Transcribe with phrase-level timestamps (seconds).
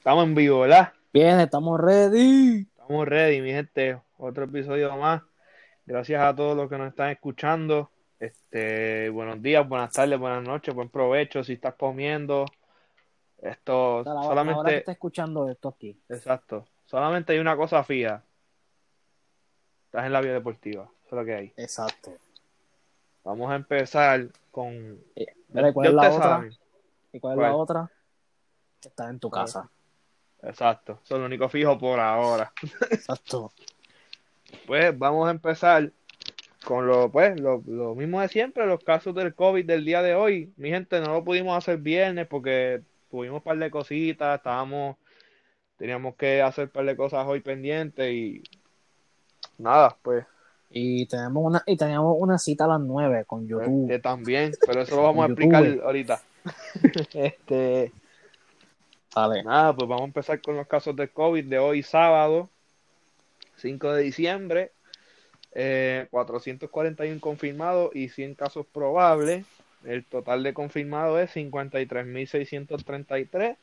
[0.00, 0.94] Estamos en vivo, ¿verdad?
[1.12, 2.60] Bien, estamos ready.
[2.62, 4.00] Estamos ready, mi gente.
[4.16, 5.20] Otro episodio más.
[5.84, 7.90] Gracias a todos los que nos están escuchando.
[8.18, 12.46] Este, buenos días, buenas tardes, buenas noches, buen provecho si estás comiendo.
[13.42, 14.54] Esto O sea, la, solamente.
[14.54, 16.00] la hora que está escuchando esto aquí.
[16.08, 16.66] Exacto.
[16.86, 18.24] Solamente hay una cosa fija.
[19.84, 20.84] Estás en la vía deportiva.
[21.04, 21.52] Eso es lo que hay.
[21.58, 22.16] Exacto.
[23.22, 24.98] Vamos a empezar con.
[25.14, 26.48] Eh, mira, ¿y cuál es la otra?
[27.12, 27.50] ¿Y cuál es ¿Cuál?
[27.50, 27.90] la otra?
[28.80, 29.68] Que está en tu casa.
[30.42, 31.00] Exacto.
[31.04, 32.52] Eso es lo único fijo por ahora.
[32.90, 33.52] Exacto.
[34.66, 35.92] Pues vamos a empezar
[36.64, 40.16] con lo, pues, lo, lo mismo de siempre, los casos del COVID del día de
[40.16, 40.52] hoy.
[40.56, 44.96] Mi gente, no lo pudimos hacer viernes porque tuvimos un par de cositas, estábamos,
[45.76, 48.42] teníamos que hacer un par de cosas hoy pendientes y
[49.58, 50.24] nada, pues,
[50.70, 54.00] Y tenemos una, y teníamos una cita a las 9 con pues, YouTube.
[54.02, 56.20] también, pero eso lo vamos a explicar ahorita.
[57.12, 57.92] Este,
[59.14, 59.42] Dale.
[59.42, 62.48] nada, pues vamos a empezar con los casos del COVID de hoy sábado,
[63.56, 64.72] 5 de diciembre.
[65.52, 69.44] Eh, 441 confirmados y 100 casos probables.
[69.84, 73.56] El total de confirmados es 53.633.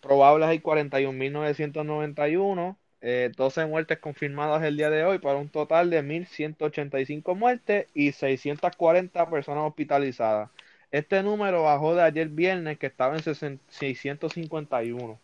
[0.00, 2.76] Probables hay 41.991.
[3.04, 8.12] Eh, 12 muertes confirmadas el día de hoy para un total de 1.185 muertes y
[8.12, 10.50] 640 personas hospitalizadas.
[10.92, 15.18] Este número bajó de ayer viernes que estaba en 60 651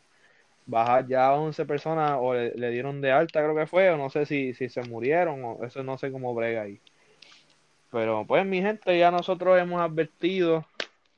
[0.67, 4.11] bajar ya 11 personas o le, le dieron de alta, creo que fue, o no
[4.11, 6.81] sé si, si se murieron, o eso no sé cómo brega ahí.
[7.91, 10.65] Pero pues mi gente, ya nosotros hemos advertido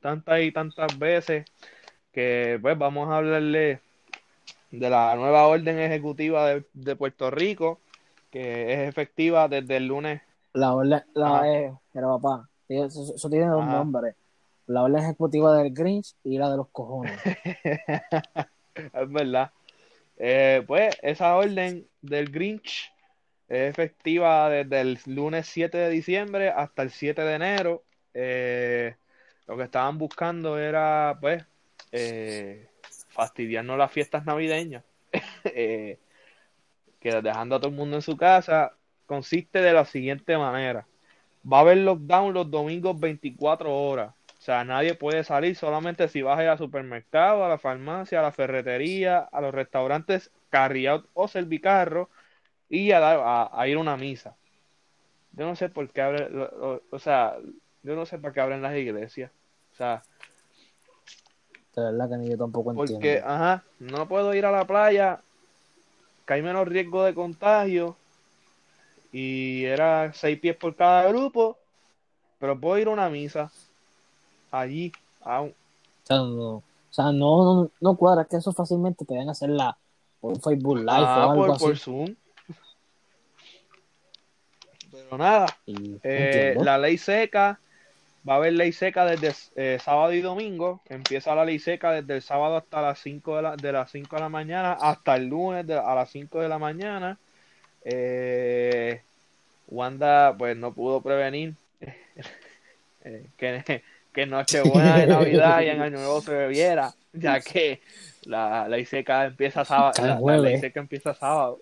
[0.00, 1.44] tantas y tantas veces
[2.12, 3.80] que pues vamos a hablarle
[4.70, 7.80] de la nueva orden ejecutiva de, de Puerto Rico,
[8.30, 10.22] que es efectiva desde el lunes.
[10.52, 11.48] La orden, la, Ajá.
[11.48, 13.78] eh, pero papá, eso, eso tiene dos Ajá.
[13.78, 14.14] nombres.
[14.70, 17.18] La orden ejecutiva del Grinch y la de los cojones.
[18.74, 19.50] Es verdad.
[20.16, 22.92] Eh, pues esa orden del Grinch
[23.48, 27.82] es efectiva desde el lunes 7 de diciembre hasta el 7 de enero.
[28.14, 28.94] Eh,
[29.48, 31.44] lo que estaban buscando era, pues,
[31.90, 32.68] eh,
[33.08, 34.84] fastidiarnos las fiestas navideñas.
[35.52, 35.98] Eh,
[37.00, 38.76] que dejando a todo el mundo en su casa,
[39.06, 40.86] consiste de la siguiente manera.
[41.50, 44.14] Va a haber lockdown los domingos 24 horas.
[44.40, 48.20] O sea, nadie puede salir solamente si vas a ir al supermercado, a la farmacia,
[48.20, 52.08] a la ferretería, a los restaurantes carry out o servicarro
[52.70, 54.34] y a, dar, a, a ir a una misa.
[55.32, 56.48] Yo no sé por qué abren,
[56.90, 57.36] o sea,
[57.82, 59.30] yo no sé para qué abren las iglesias.
[59.74, 60.02] O sea,
[61.76, 63.28] De verdad que ni yo tampoco porque, entiendo.
[63.28, 65.20] ajá, no puedo ir a la playa,
[66.26, 67.94] que hay menos riesgo de contagio
[69.12, 71.58] y era seis pies por cada grupo,
[72.38, 73.52] pero puedo ir a una misa
[74.50, 75.54] allí, a un-
[76.08, 79.76] O sea, no, no, cuadra que eso fácilmente pueden hacerla
[80.20, 81.64] por un Facebook Live Ah, o algo por, así.
[81.64, 82.14] por Zoom.
[84.90, 85.46] Pero nada,
[86.02, 87.60] eh, la ley seca,
[88.28, 90.80] va a haber ley seca desde eh, sábado y domingo.
[90.88, 94.16] Empieza la ley seca desde el sábado hasta las 5 de, la, de las 5
[94.16, 97.18] de la mañana hasta el lunes de- a las 5 de la mañana.
[97.84, 99.00] Eh,
[99.68, 101.54] Wanda, pues no pudo prevenir
[103.04, 107.80] eh, que, que Nochebuena de Navidad y en Año Nuevo se bebiera, ya que
[108.24, 109.92] la ley seca empieza sábado.
[109.94, 110.42] Cada La, la jueves.
[110.52, 111.60] ley seca empieza sábado.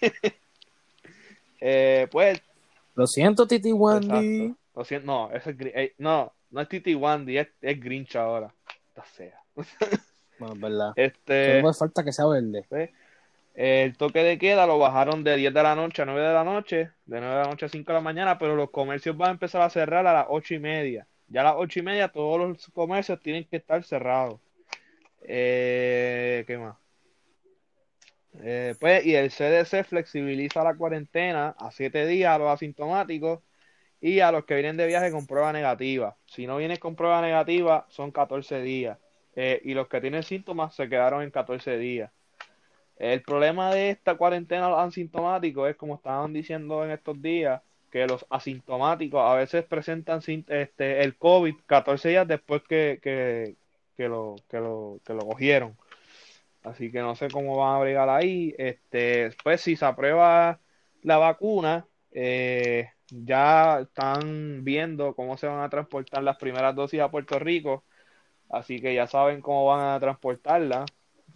[1.64, 2.42] Eh, pues,
[2.96, 4.56] Lo siento, Titi exacto.
[4.74, 8.52] Lo siento, no, eso es, eh, no, no es Titi Wandy, es, es Grinch ahora.
[8.88, 9.40] Esta sea.
[10.38, 10.92] Bueno, es verdad.
[10.96, 12.64] Este, puede falta que sea verde.
[12.68, 12.90] pues,
[13.54, 16.42] el toque de queda lo bajaron de 10 de la noche a 9 de la
[16.42, 19.28] noche, de 9 de la noche a 5 de la mañana, pero los comercios van
[19.28, 21.06] a empezar a cerrar a las 8 y media.
[21.32, 24.38] Ya a las 8 y media todos los comercios tienen que estar cerrados.
[25.22, 26.76] Eh, ¿qué más?
[28.42, 33.40] Eh, pues, y el CDC flexibiliza la cuarentena a 7 días a los asintomáticos
[34.00, 36.16] y a los que vienen de viaje con prueba negativa.
[36.26, 38.98] Si no vienes con prueba negativa, son 14 días.
[39.34, 42.10] Eh, y los que tienen síntomas se quedaron en 14 días.
[42.96, 47.62] El problema de esta cuarentena a los asintomáticos es, como estaban diciendo en estos días,
[47.92, 53.54] que los asintomáticos a veces presentan este, el COVID 14 días después que, que,
[53.98, 55.76] que lo, que, lo, que lo cogieron.
[56.62, 58.54] Así que no sé cómo van a bregar ahí.
[58.56, 60.58] Este, pues si se aprueba
[61.02, 67.10] la vacuna, eh, ya están viendo cómo se van a transportar las primeras dosis a
[67.10, 67.84] Puerto Rico.
[68.48, 70.86] Así que ya saben cómo van a transportarla.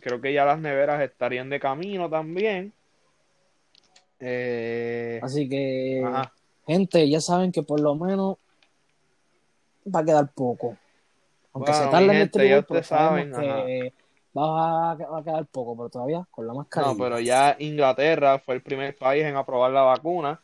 [0.01, 2.73] Creo que ya las neveras estarían de camino también.
[4.21, 6.33] Eh, Así que, ajá.
[6.67, 8.37] Gente, ya saben que por lo menos
[9.95, 10.77] va a quedar poco.
[11.53, 13.93] Aunque Bueno, se tarde en distribuir, ustedes pero saben, que
[14.37, 16.93] va a, va a quedar poco, pero todavía con la mascarilla.
[16.93, 20.41] No, pero ya Inglaterra fue el primer país en aprobar la vacuna.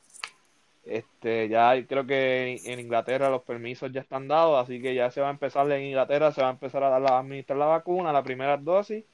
[0.85, 5.21] Este, ya creo que en Inglaterra los permisos ya están dados, así que ya se
[5.21, 7.67] va a empezar en Inglaterra, se va a empezar a dar la, a administrar la
[7.67, 9.05] vacuna, la primera dosis.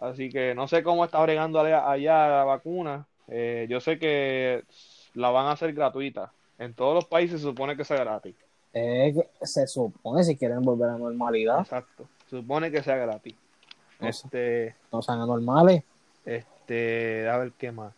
[0.00, 3.06] Así que no sé cómo está bregando allá, allá la vacuna.
[3.28, 4.64] Eh, yo sé que
[5.14, 6.32] la van a hacer gratuita.
[6.64, 8.34] En todos los países se supone que sea gratis.
[8.72, 12.06] Eh, se supone si quieren volver a la normalidad, Exacto.
[12.28, 13.34] Se supone que sea gratis.
[14.00, 14.08] No.
[14.08, 15.84] Este, no sean anormales.
[16.24, 17.92] este, a ver qué más.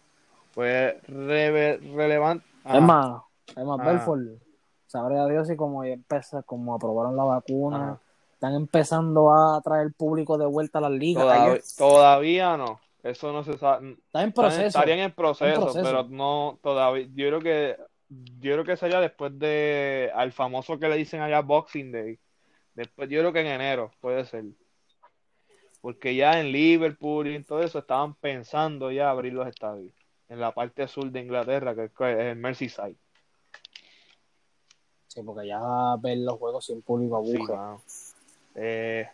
[0.54, 2.44] Pues relevante.
[2.64, 3.22] Es más,
[3.56, 3.84] es más, Ah.
[3.84, 4.20] Belfort,
[4.86, 8.00] sabré a Dios y como empieza, como aprobaron la vacuna, Ajá.
[8.34, 11.22] están empezando a traer público de vuelta a las ligas.
[11.24, 12.80] Todavía, todavía no.
[13.02, 13.92] Eso no se sabe.
[13.92, 14.66] está en Están- proceso.
[14.66, 15.84] Estarían en proceso, en proceso.
[15.84, 17.06] pero no todavía.
[17.14, 17.76] Yo creo que
[18.08, 22.18] yo creo que sería después de al famoso que le dicen allá Boxing Day.
[22.74, 24.44] Después, yo creo que en enero puede ser.
[25.80, 29.92] Porque ya en Liverpool y en todo eso estaban pensando ya abrir los estadios.
[30.28, 32.96] En la parte sur de Inglaterra, que es el Merseyside.
[35.08, 35.60] Sí, porque ya
[36.00, 37.54] ver los juegos sin público Sí, aburre.
[37.56, 37.82] mano.
[38.54, 39.06] Eh,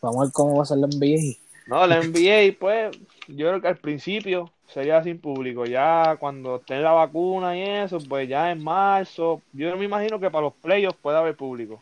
[0.00, 1.36] Vamos a ver cómo va a ser la NBA.
[1.66, 2.96] No, la NBA, pues,
[3.28, 5.64] yo creo que al principio sería sin público.
[5.64, 9.42] Ya cuando esté la vacuna y eso, pues ya en marzo.
[9.52, 11.78] Yo me imagino que para los playoffs puede haber público.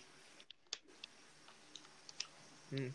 [2.71, 2.89] Mm,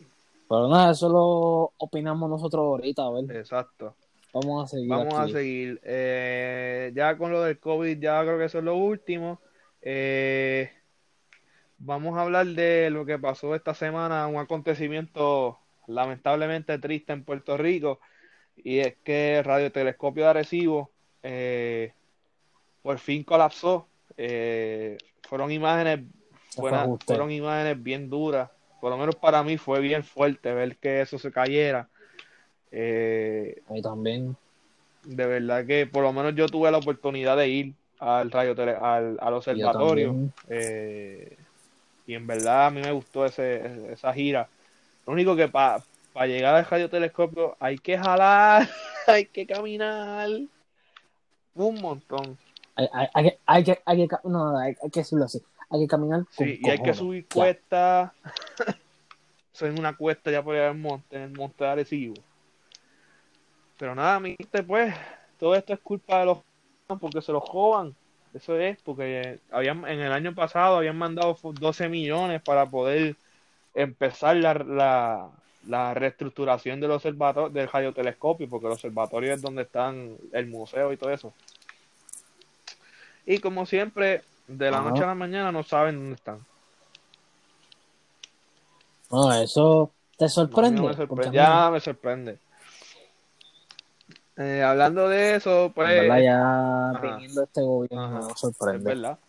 [0.49, 3.37] Pero nada, eso lo opinamos nosotros ahorita, a ver.
[3.37, 3.95] Exacto.
[4.33, 5.79] Vamos a seguir Vamos a seguir.
[5.83, 9.39] Eh, ya con lo del COVID, ya creo que eso es lo último.
[9.81, 10.71] Eh,
[11.77, 17.57] vamos a hablar de lo que pasó esta semana, un acontecimiento lamentablemente triste en Puerto
[17.57, 17.99] Rico,
[18.57, 20.89] y es que el radiotelescopio de Arecibo
[21.23, 21.93] eh,
[22.81, 23.87] por fin colapsó.
[24.17, 26.01] Eh, fueron imágenes
[26.57, 28.49] buenas, fueron imágenes bien duras.
[28.79, 31.87] Por lo menos para mí fue bien fuerte ver que eso se cayera.
[32.71, 34.35] Eh, Ahí también.
[35.03, 38.77] de verdad que por lo menos yo tuve la oportunidad de ir al radio tele-
[38.79, 40.15] al, al observatorio
[40.49, 41.37] eh,
[42.05, 44.49] y en verdad a mí me gustó ese, esa gira.
[45.05, 45.47] Lo único que
[46.13, 48.69] para llegar al radiotelescopio hay que jalar,
[49.07, 50.29] hay que caminar
[51.55, 52.37] un montón.
[52.75, 55.41] Hay, hay, hay, que- hay que, hay que, ca- no, hay, que decirlo así.
[55.69, 58.11] Hay que caminar con Sí, y hay que subir cuestas.
[59.53, 62.15] Eso es una cuesta ya por allá en el monte, en el monte de Arecibo.
[63.77, 64.93] Pero nada, mi gente, pues,
[65.37, 66.39] todo esto es culpa de los
[66.99, 67.95] porque se los joban.
[68.33, 73.15] Eso es, porque habían, en el año pasado habían mandado fu- 12 millones para poder
[73.75, 75.29] empezar la, la,
[75.67, 80.97] la reestructuración del observatorio, del radiotelescopio, porque el observatorio es donde están el museo y
[80.97, 81.33] todo eso.
[83.25, 84.89] Y como siempre, de la Ajá.
[84.89, 86.45] noche a la mañana no saben dónde están.
[89.09, 90.81] No, eso te sorprende.
[90.81, 91.31] no me sorprende.
[91.31, 92.39] Ya me sorprende.
[94.35, 96.99] Eh, hablando de eso, pues, verdad, ya Ajá.
[97.01, 98.27] viniendo este gobierno Ajá.
[98.27, 98.83] me sorprende.
[98.83, 99.19] verdad.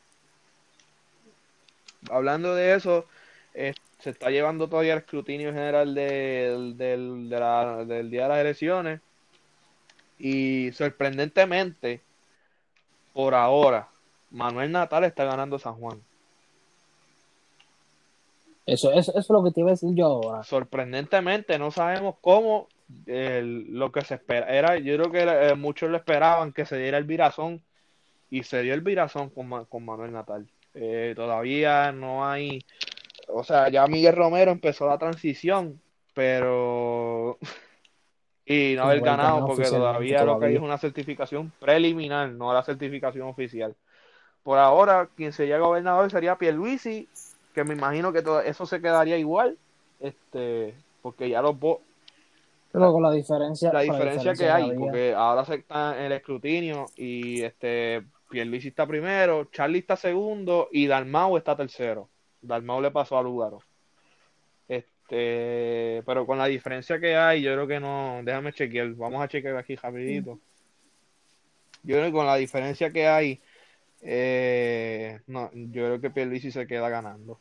[2.11, 3.07] Hablando de eso,
[3.55, 8.29] eh, se está llevando todavía el escrutinio general del, del, de la- del día de
[8.29, 9.01] las elecciones.
[10.19, 12.01] Y sorprendentemente,
[13.13, 13.89] por ahora,
[14.31, 16.01] Manuel Natal está ganando San Juan.
[18.67, 20.43] Eso, eso, eso es lo que te iba a decir yo ahora.
[20.43, 22.69] sorprendentemente no sabemos cómo
[23.07, 26.79] el- lo que se espera era yo creo que eh, muchos lo esperaban que se
[26.79, 27.63] diera el virazón
[28.31, 30.47] y se dio el virazón con, con Manuel Natal
[30.77, 32.65] Eh, todavía no hay
[33.29, 35.81] o sea ya Miguel Romero empezó la transición
[36.15, 37.39] pero
[38.47, 42.53] y no haber No ganado porque todavía lo que hay es una certificación preliminar no
[42.53, 43.75] la certificación oficial
[44.43, 47.09] por ahora quien sería gobernador sería Pierluisi
[47.55, 49.57] que me imagino que todo eso se quedaría igual
[50.01, 51.81] este porque ya los vo-
[52.73, 54.79] Pero con la diferencia, la diferencia que hay, había.
[54.79, 60.69] porque ahora se está en el escrutinio y este Pierluisi está primero, Charlie está segundo
[60.73, 62.09] y Dalmau está tercero.
[62.47, 63.61] Dalmau le pasó a Lugaro.
[64.69, 69.29] Este, pero con la diferencia que hay, yo creo que no, déjame chequear, vamos a
[69.29, 70.39] chequear aquí rapidito.
[71.83, 73.41] Yo creo que con la diferencia que hay,
[74.01, 77.39] eh, no, yo creo que Pierluisi se queda ganando.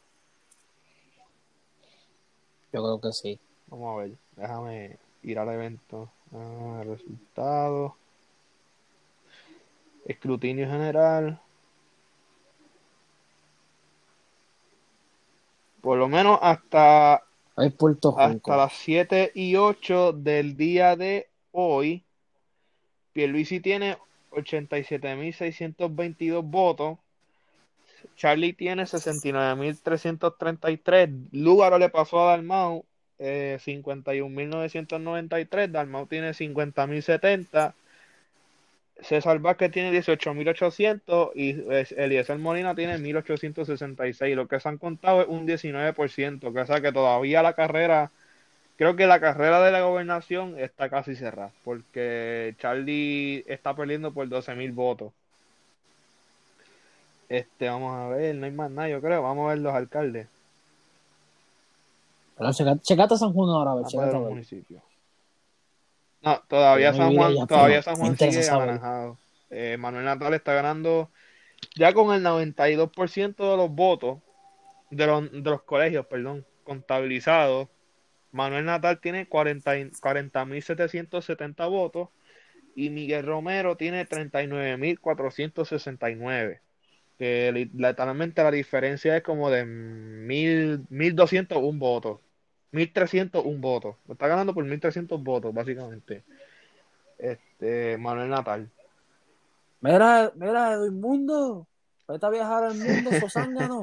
[2.74, 3.40] Yo creo que sí.
[3.68, 6.10] Vamos a ver, déjame ir al evento.
[6.34, 7.94] Ah, resultados.
[10.06, 11.40] Escrutinio general.
[15.84, 17.22] Por lo menos hasta,
[17.58, 22.06] Hay Puerto hasta las 7 y 8 del día de hoy,
[23.12, 23.98] Pierluisi tiene
[24.32, 27.00] 87.622 votos.
[28.16, 31.28] Charlie tiene 69.333.
[31.34, 32.86] Lugaro le pasó a Dalmau
[33.20, 37.74] eh, 51.993, Dalmau tiene 50.070,
[39.02, 44.36] César Vázquez tiene 18.800 y eh, Eliezer Molina tiene 1.866.
[44.36, 48.12] Lo que se han contado es un 19%, que o sea que todavía la carrera,
[48.78, 54.28] creo que la carrera de la gobernación está casi cerrada, porque Charlie está perdiendo por
[54.30, 55.12] 12.000 votos.
[57.30, 59.24] Este, vamos a ver, no hay más nada, yo creo.
[59.24, 60.28] Vamos a ver los alcaldes.
[62.38, 64.34] Pero checa- checate San Juan ahora, a ver, Vamos a checate ver a los ver.
[64.34, 64.84] municipios.
[66.24, 69.18] No, todavía San Juan, todavía San Juan sigue anaranjado.
[69.50, 71.12] Eh, Manuel Natal está ganando
[71.76, 74.20] ya con el 92% de los votos
[74.90, 77.68] de los, de los colegios, perdón, contabilizados.
[78.32, 82.10] Manuel Natal tiene 40 y- 40.770 votos
[82.76, 86.60] y Miguel Romero tiene 39.469.
[87.18, 92.20] Que li- literalmente la diferencia es como de mil, 1.201 votos.
[92.74, 93.96] 1.301 votos.
[94.10, 96.24] Está ganando por 1.300 votos, básicamente.
[97.18, 98.70] Este, Manuel Natal.
[99.80, 101.68] Mira, mira, Edwin Mundo.
[102.08, 103.82] Vete a viajar al mundo, Sosángano.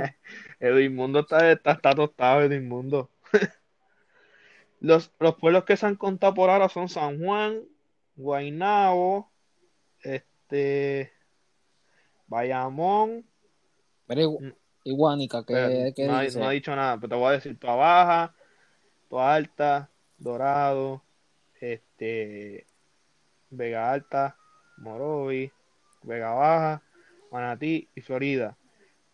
[0.58, 3.08] Edwin Mundo está, está, está tostado, Edwin Mundo.
[4.80, 7.60] Los, los pueblos que se han contado por ahora son San Juan,
[8.16, 9.30] Guaynabo,
[10.00, 11.12] este,
[12.26, 13.26] Bayamón,
[14.08, 14.52] Mira, Igu- Mm.
[14.84, 16.38] Iguanica, pero ¿qué, qué no, dice?
[16.38, 18.34] no ha dicho nada, pero te voy a decir Toa Baja,
[19.10, 21.02] Toa Alta, Dorado,
[21.60, 22.64] este,
[23.50, 24.36] Vega Alta,
[24.78, 25.50] Morovi,
[26.02, 26.82] Vega Baja,
[27.32, 28.56] Manatí y Florida.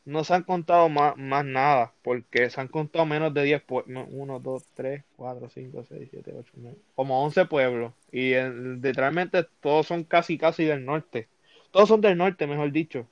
[0.04, 4.06] No se han contado más, más nada, porque se han contado menos de 10 pueblos.
[4.10, 6.76] 1, 2, 3, 4, 5, 6, 7, 8, 9.
[6.94, 7.92] Como 11 pueblos.
[8.12, 11.26] Y literalmente todos son casi, casi del norte.
[11.72, 13.08] Todos son del norte, mejor dicho.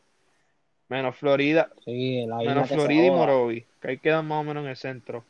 [0.89, 3.11] Menos Florida, Sí, la menos Florida y.
[3.11, 5.25] Morovi, que ahí quedan más o menos en el centro.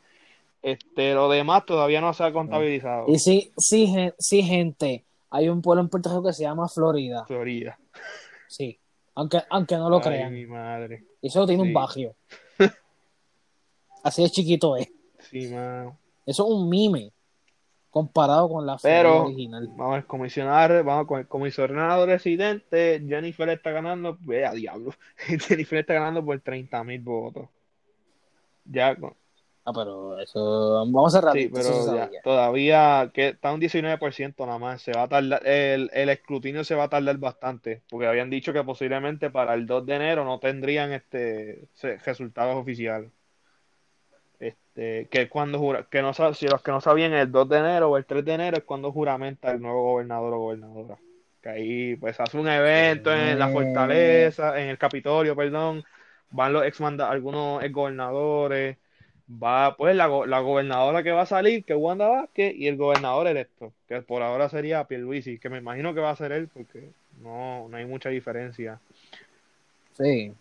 [0.65, 3.05] Este, lo demás todavía no se ha contabilizado.
[3.09, 5.05] Y sí, sí, sí, gente.
[5.31, 7.25] Hay un pueblo en Puerto Rico que se llama Florida.
[7.27, 7.79] Florida.
[8.49, 8.79] Sí.
[9.15, 10.33] Aunque, aunque no lo Ay, crean.
[10.33, 11.05] mi madre.
[11.21, 11.69] Y solo tiene Sí.
[11.69, 12.15] un barrio.
[14.03, 14.89] Así de chiquito es.
[15.31, 15.99] Sí, mano.
[16.27, 17.11] Eso es un mime.
[17.91, 19.69] Comparado con la Pero original.
[19.77, 23.01] vamos al comisionar, vamos con el comisionado residente.
[23.07, 24.93] Jennifer está ganando, vea diablo.
[25.47, 27.49] Jennifer está ganando por 30 mil votos.
[28.65, 29.15] Ya, con-
[29.67, 30.85] Ah, pero eso.
[30.93, 31.33] Vamos a cerrar.
[31.33, 34.83] sí, pero ya, todavía que está un 19% nada más.
[34.83, 38.53] Se va a tardar, el, el escrutinio se va a tardar bastante, porque habían dicho
[38.53, 41.67] que posiblemente para el 2 de enero no tendrían este
[42.05, 43.11] resultados oficiales.
[44.39, 47.59] Este, que es cuando jura, que no si los que no sabían el 2 de
[47.59, 50.99] enero o el 3 de enero es cuando juramenta el nuevo gobernador o gobernadora.
[51.41, 53.53] Que ahí pues hace un evento en la Eh.
[53.53, 55.85] fortaleza, en el Capitolio, perdón,
[56.31, 58.77] van los ex algunos ex gobernadores,
[59.31, 62.67] va pues la, go- la gobernadora que va a salir, que es Wanda Vázquez, y
[62.69, 66.33] el gobernador electo, que por ahora sería Pierluisi, que me imagino que va a ser
[66.33, 66.91] él porque
[67.23, 68.81] no, no hay mucha diferencia.
[69.97, 70.33] Sí.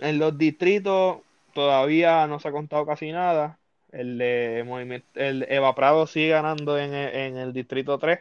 [0.00, 1.18] En los distritos
[1.54, 3.58] todavía no se ha contado casi nada.
[3.92, 8.20] El de movimiento, el Eva Prado sigue ganando en en el distrito 3.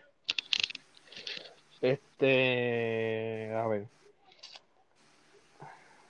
[1.82, 3.86] Este, a ver.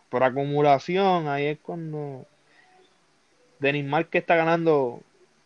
[0.09, 2.25] Por acumulación, ahí es cuando
[3.59, 5.01] Denis Márquez está ganando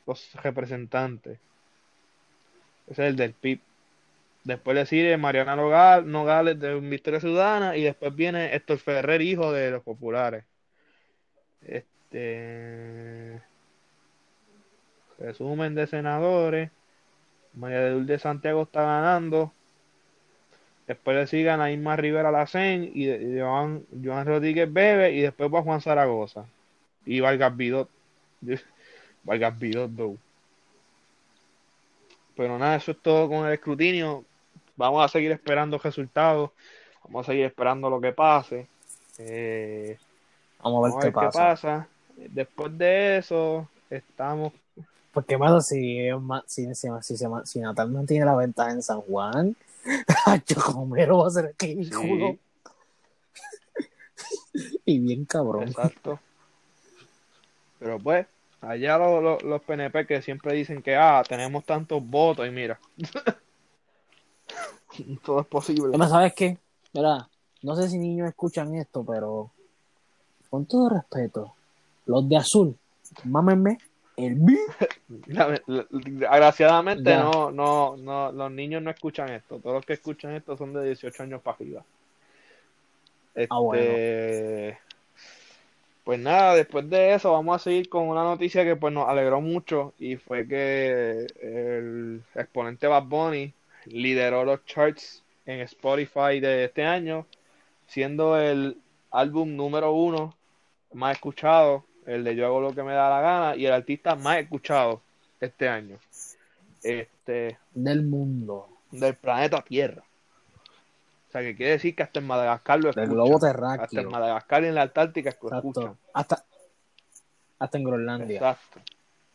[0.05, 1.39] los representantes.
[2.87, 3.59] Ese es el del PIB.
[4.43, 9.51] Después le sigue Mariana Nogal- Nogales de Victoria Ciudadana y después viene Héctor Ferrer, hijo
[9.51, 10.43] de los populares.
[11.61, 13.41] Este
[15.19, 16.71] resumen de senadores.
[17.53, 19.51] María de Lourdes Santiago está ganando.
[20.87, 25.53] Después le siguen a Irma Rivera Lacén y, y Joan, Joan Rodríguez Bebe y después
[25.53, 26.45] va Juan Zaragoza.
[27.05, 27.89] Y Vargas Vidot.
[29.23, 30.17] Vargas Vidot, though.
[32.35, 34.23] Pero nada, eso es todo con el escrutinio.
[34.77, 36.51] Vamos a seguir esperando resultados.
[37.03, 38.67] Vamos a seguir esperando lo que pase.
[39.17, 39.97] Eh,
[40.63, 41.39] Vamos a ver Vamos a qué ver qué pasa.
[41.39, 41.87] pasa.
[42.15, 44.53] Después de eso, estamos.
[45.11, 49.01] Porque, mano, si, ma- si, si, si, si, si Natal mantiene la ventaja en San
[49.01, 49.55] Juan,
[50.45, 52.37] Chocomero va a ser ridículo.
[54.15, 55.63] Sí, Y bien cabrón.
[55.69, 56.19] exacto.
[57.79, 58.27] Pero pues,
[58.61, 62.79] allá lo- lo- los PNP que siempre dicen que, ah, tenemos tantos votos y mira.
[65.23, 65.87] Todo es posible.
[65.89, 66.57] Además, ¿sabes qué?
[66.93, 67.29] Mira,
[67.61, 69.51] no sé si niños escuchan esto, pero
[70.49, 71.53] con todo respeto,
[72.07, 72.75] los de azul,
[73.23, 73.77] mámenme
[74.17, 74.37] el
[77.03, 77.23] Ya.
[77.23, 79.59] no, no, no, los niños no escuchan esto.
[79.59, 81.83] Todos los que escuchan esto son de 18 años para arriba.
[83.35, 83.93] Este, Ah, bueno.
[86.09, 89.41] Pues nada, después de eso vamos a seguir con una noticia que pues nos alegró
[89.41, 93.53] mucho y fue que el exponente Bad Bunny
[93.85, 97.27] lideró los charts en Spotify de este año,
[97.85, 98.77] siendo el
[99.11, 100.33] álbum número uno
[100.93, 104.15] más escuchado, el de Yo hago lo que me da la gana, y el artista
[104.15, 105.03] más escuchado
[105.39, 105.99] este año.
[106.81, 108.67] Este, Del mundo.
[108.89, 110.03] del planeta Tierra.
[111.29, 113.13] O sea, que quiere decir que hasta en Madagascar lo Del escuchan.
[113.13, 114.09] globo Hasta en terráqueo.
[114.09, 115.97] Madagascar y en la Antártica lo escuchan.
[116.11, 116.43] Hasta,
[117.59, 118.37] hasta en Groenlandia.
[118.37, 118.79] Exacto.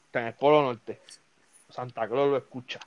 [0.07, 1.01] Hasta en el Polo Norte.
[1.71, 2.81] Santa Claus lo escucha.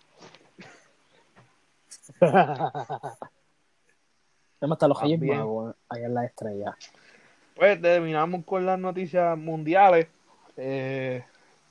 [2.20, 3.18] Además,
[4.76, 5.22] hasta los Reyes.
[5.22, 6.78] Magos allá en la estrella.
[7.56, 10.08] Pues terminamos con las noticias mundiales.
[10.58, 11.24] Eh,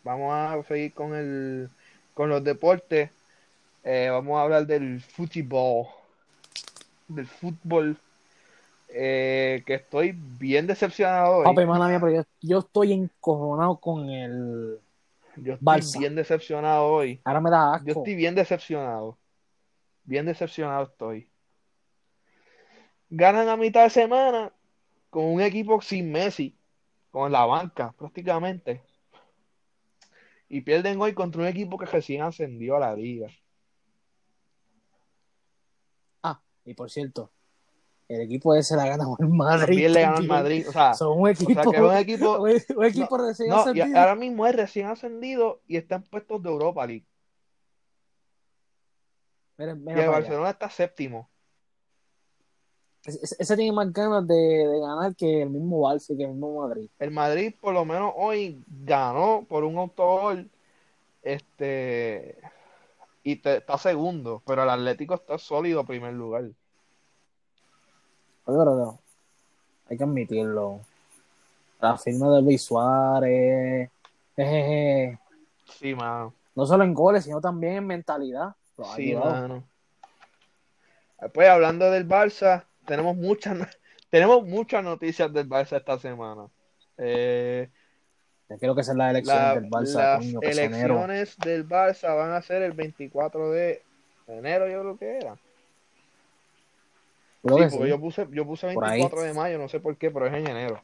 [0.05, 1.69] vamos a seguir con el
[2.15, 3.11] con los deportes.
[3.85, 5.87] Eh, vamos a hablar del fútbol.
[7.09, 7.97] Del fútbol.
[8.89, 11.45] Eh, que estoy bien decepcionado hoy.
[11.45, 14.79] Papi, mía, pero yo, yo estoy encojonado con el.
[15.37, 15.99] Yo estoy Barça.
[15.99, 17.21] bien decepcionado hoy.
[17.25, 18.01] Ahora me da Yo asco.
[18.01, 19.19] estoy bien decepcionado.
[20.05, 21.29] Bien decepcionado estoy.
[23.11, 24.53] Ganan a mitad de semana
[25.11, 26.57] con un equipo sin Messi,
[27.11, 28.83] con la banca prácticamente.
[30.49, 33.29] Y pierden hoy contra un equipo que recién ascendió a la liga.
[36.23, 37.31] Ah, y por cierto,
[38.09, 39.67] el equipo ese la gana el Madrid.
[39.67, 40.27] También le ganó.
[40.27, 40.69] Madrid.
[40.69, 41.71] O sea, Son un o sea equipo.
[41.71, 42.43] que es un equipo.
[42.43, 43.99] un, un equipo recién No, y ascendido.
[43.99, 47.07] ahora mismo es recién ascendido y está en puestos de Europa League.
[49.59, 50.11] Y el allá.
[50.11, 51.31] Barcelona está séptimo.
[53.05, 56.91] Ese, tiene más ganas de, de ganar que el mismo Barça que el mismo Madrid.
[56.99, 60.51] El Madrid, por lo menos hoy, ganó por un autogol.
[61.23, 62.37] Este.
[63.27, 64.41] Y te- está segundo.
[64.47, 66.45] Pero el Atlético está sólido primer lugar.
[66.45, 66.57] Oye,
[68.59, 69.01] pero no,
[69.91, 70.81] hay que admitirlo.
[71.81, 73.91] La firma de Luis Suárez,
[74.37, 75.19] jejeje,
[75.65, 76.33] Sí, mano.
[76.55, 78.55] no solo en goles, sino también en mentalidad.
[78.95, 79.65] Sí, mano.
[81.35, 83.59] Pues hablando del Barça, tenemos muchas,
[84.11, 86.47] tenemos muchas noticias del Barça esta semana.
[86.97, 87.69] Eh,
[88.49, 90.95] Yo creo que esa es la elección la- del Barça, las coño, enero.
[90.95, 93.83] elecciones del Barça van a ser el 24 de
[94.29, 95.37] enero, yo creo que era.
[97.43, 97.89] Creo Sí, que porque sí.
[97.91, 99.01] yo puse, yo puse Por ahí.
[99.01, 100.83] 24 de mayo, no sé por qué, pero es en enero.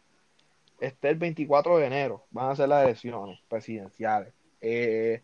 [0.80, 4.32] Este el 24 de enero, van a ser las elecciones presidenciales.
[4.60, 5.22] Eh,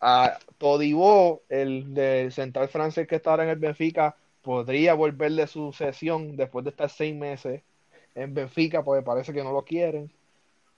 [0.00, 5.46] a Todibo, el del central francés que está ahora en el Benfica, podría volver de
[5.46, 7.62] su sesión después de estar seis meses
[8.14, 10.10] en Benfica, porque parece que no lo quieren.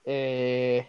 [0.05, 0.87] Eh,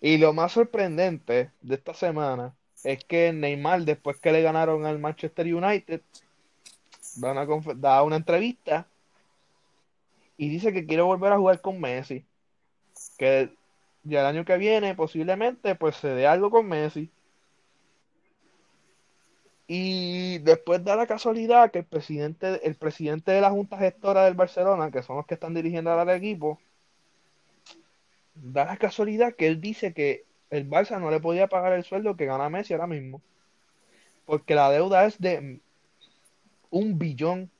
[0.00, 4.98] y lo más sorprendente de esta semana es que Neymar, después que le ganaron al
[4.98, 6.00] Manchester United,
[7.16, 8.86] da una, una entrevista
[10.36, 12.24] y dice que quiere volver a jugar con Messi.
[13.18, 13.52] Que
[14.04, 17.10] ya el año que viene posiblemente pues se dé algo con Messi.
[19.66, 24.34] Y después da la casualidad que el presidente, el presidente de la Junta Gestora del
[24.34, 26.58] Barcelona, que son los que están dirigiendo el equipo,
[28.42, 32.16] da la casualidad que él dice que el Barça no le podía pagar el sueldo
[32.16, 33.20] que gana Messi ahora mismo.
[34.24, 35.60] Porque la deuda es de
[36.70, 37.50] un billón.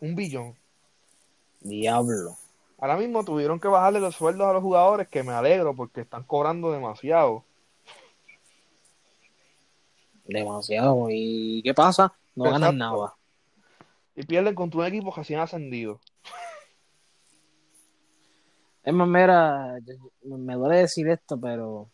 [0.00, 0.56] Un billón.
[1.60, 2.36] Diablo.
[2.78, 6.24] Ahora mismo tuvieron que bajarle los sueldos a los jugadores, que me alegro porque están
[6.24, 7.44] cobrando demasiado.
[10.24, 11.06] Demasiado.
[11.10, 12.12] ¿Y qué pasa?
[12.34, 12.60] No Exacto.
[12.60, 13.14] ganan nada.
[14.16, 16.00] Y pierden contra un equipo recién ascendido.
[18.84, 19.78] Es más, mira,
[20.24, 21.88] me duele decir esto, pero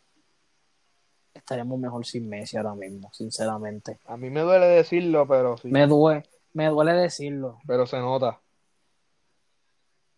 [1.34, 3.98] estaríamos mejor sin Messi ahora mismo, sinceramente.
[4.06, 5.68] A mí me duele decirlo, pero sí.
[5.68, 6.24] Me duele,
[6.54, 7.58] me duele decirlo.
[7.66, 8.40] Pero se nota.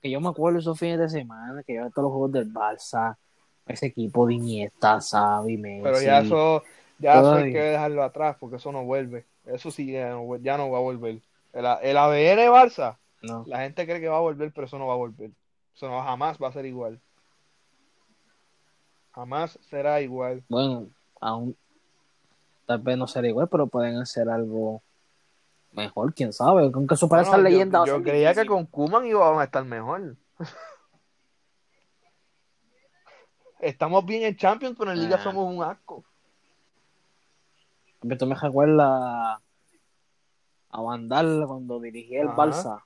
[0.01, 3.17] Que yo me acuerdo esos fines de semana que yo todos los juegos del Barça,
[3.67, 5.83] ese equipo de Iniesta, Xavi, Messi.
[5.83, 6.63] Pero ya eso,
[6.99, 7.53] ya eso hay Ay.
[7.53, 9.27] que dejarlo atrás porque eso no vuelve.
[9.45, 11.21] Eso sí ya no, vuel- ya no va a volver.
[11.53, 13.45] El, el ADN Barça, No.
[13.47, 15.33] la gente cree que va a volver, pero eso no va a volver.
[15.75, 17.01] Eso no, jamás va a ser igual.
[19.13, 20.43] Jamás será igual.
[20.49, 20.89] Bueno,
[21.21, 21.57] aún
[22.67, 24.83] tal vez no será igual, pero pueden hacer algo
[25.73, 26.71] mejor, quién sabe.
[26.73, 29.65] Aunque superar Bueno, esa yo- leyenda yo, ser creía que con Kuman íbamos a estar
[29.65, 30.17] mejor.
[33.61, 35.23] Estamos bien en Champions, pero en Liga Ah.
[35.23, 36.05] somos un asco.
[37.99, 39.39] Porque tú me recuerdas
[40.71, 42.37] a Vandal cuando dirigía el Ajá.
[42.37, 42.83] Barça.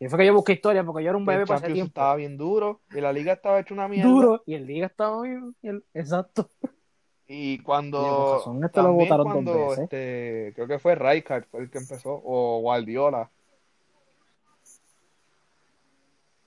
[0.00, 1.72] Y fue que yo busqué historia porque yo era un Que el bebé para ese
[1.72, 1.88] tiempo.
[1.88, 4.10] estaba bien duro y la Liga estaba hecha una mierda.
[4.10, 4.42] Duro.
[4.46, 5.54] Y el Liga estaba bien.
[5.62, 6.50] y el- Exacto.
[7.26, 9.78] Y Y cuando razón, este lo también votaron dos cuando veces.
[9.84, 13.30] este, creo que fue Rijkaard fue el que empezó o Guardiola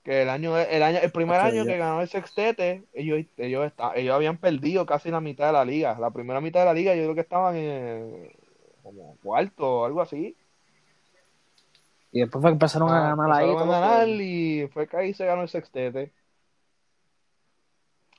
[0.04, 3.92] Que el año, el año, el primer año que ganó el sextete, ellos, ellos, está-
[3.94, 5.98] ellos habían perdido casi la mitad de la liga.
[6.00, 8.30] La primera mitad de la liga yo creo que estaban en
[8.82, 10.34] como cuarto o algo así.
[12.18, 13.48] Y después fue que empezaron a Ah, ganar ahí.
[13.48, 14.20] a ganar pues.
[14.20, 16.12] y fue que ahí se ganó el sextete.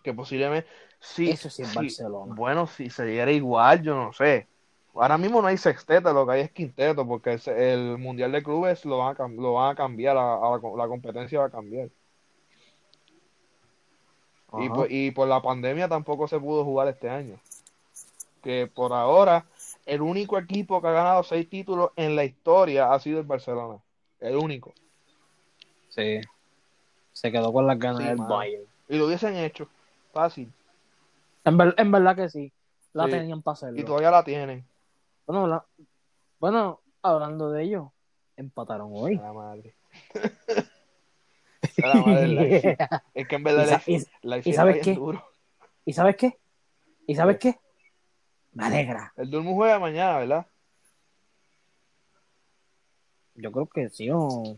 [0.02, 0.70] Que posiblemente
[1.02, 2.34] sí, Eso sí es sí, Barcelona.
[2.34, 4.48] Bueno, si se diera igual, yo no sé.
[4.96, 8.42] Ahora mismo no hay sextete, lo que hay es quinteto, porque el, el Mundial de
[8.42, 11.50] Clubes lo van a, lo van a cambiar, a, a la, la competencia va a
[11.50, 11.90] cambiar.
[14.60, 17.36] Y por, y por la pandemia tampoco se pudo jugar este año.
[18.42, 19.46] Que por ahora,
[19.86, 23.80] el único equipo que ha ganado seis títulos en la historia ha sido el Barcelona.
[24.20, 24.74] El único.
[25.90, 26.20] Sí.
[27.14, 28.18] Se quedó con las ganas Sí, del.
[28.18, 28.64] Bayern.
[28.88, 29.68] Y lo hubiesen hecho.
[30.14, 30.52] Fácil.
[31.46, 32.52] En, ver- en verdad que sí.
[32.94, 33.12] La Sí.
[33.12, 33.80] tenían para hacerlo.
[33.80, 34.66] Y todavía la tienen.
[35.28, 35.66] Bueno, la-
[36.40, 37.92] bueno, hablando de ello,
[38.36, 39.18] empataron hoy.
[39.18, 39.76] A la madre.
[41.84, 42.78] A la madre.
[43.14, 44.94] Es que en verdad Y Leipzig, y- sabes qué?
[44.96, 45.24] duro.
[45.86, 46.38] ¿Y sabes qué?
[47.08, 47.60] ¿Y sabes qué?
[48.54, 49.14] Me alegra.
[49.18, 50.48] El Dortmund juega mañana, ¿verdad?
[53.42, 54.10] Yo creo que sí.
[54.12, 54.58] o-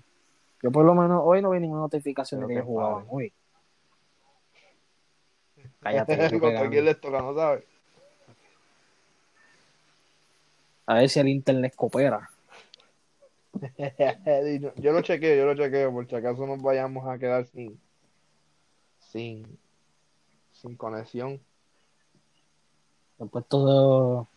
[0.63, 3.33] Yo por lo menos hoy no vi ninguna notificación de que ellos qué jugaban hoy.
[5.79, 6.39] Cállate.
[6.39, 7.63] Contra quién les toca, no sabes.
[10.85, 12.29] A ver si el internet coopera.
[14.77, 17.79] Yo lo chequeo, yo lo chequeo, por si acaso nos vayamos a quedar sin,
[18.99, 19.45] sin,
[20.53, 21.39] sin conexión.
[23.17, 24.27] Después todo.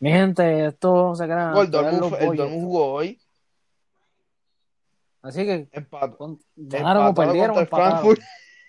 [0.00, 1.52] Mi gente, esto se queda.
[1.62, 1.70] El.
[1.70, 3.18] Dortmund jugó hoy,
[5.22, 7.66] Así que empató, ganaron o perdieron.
[7.66, 8.20] Frankfurt.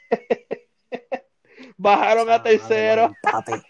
[1.77, 3.01] Bajaron a Esa tercero.
[3.07, 3.63] los empates.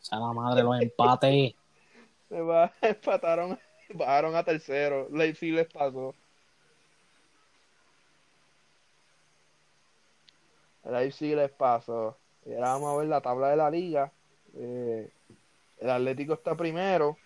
[0.00, 1.54] Esa la madre, los empates.
[2.28, 3.58] Se va- empataron,
[3.94, 5.08] bajaron a tercero.
[5.10, 6.14] Leipzig les pasó.
[10.84, 12.16] Leipzig les pasó.
[12.44, 14.12] Y ahora vamos a ver la tabla de la liga.
[14.54, 15.12] Eh,
[15.78, 17.16] el Atlético está primero.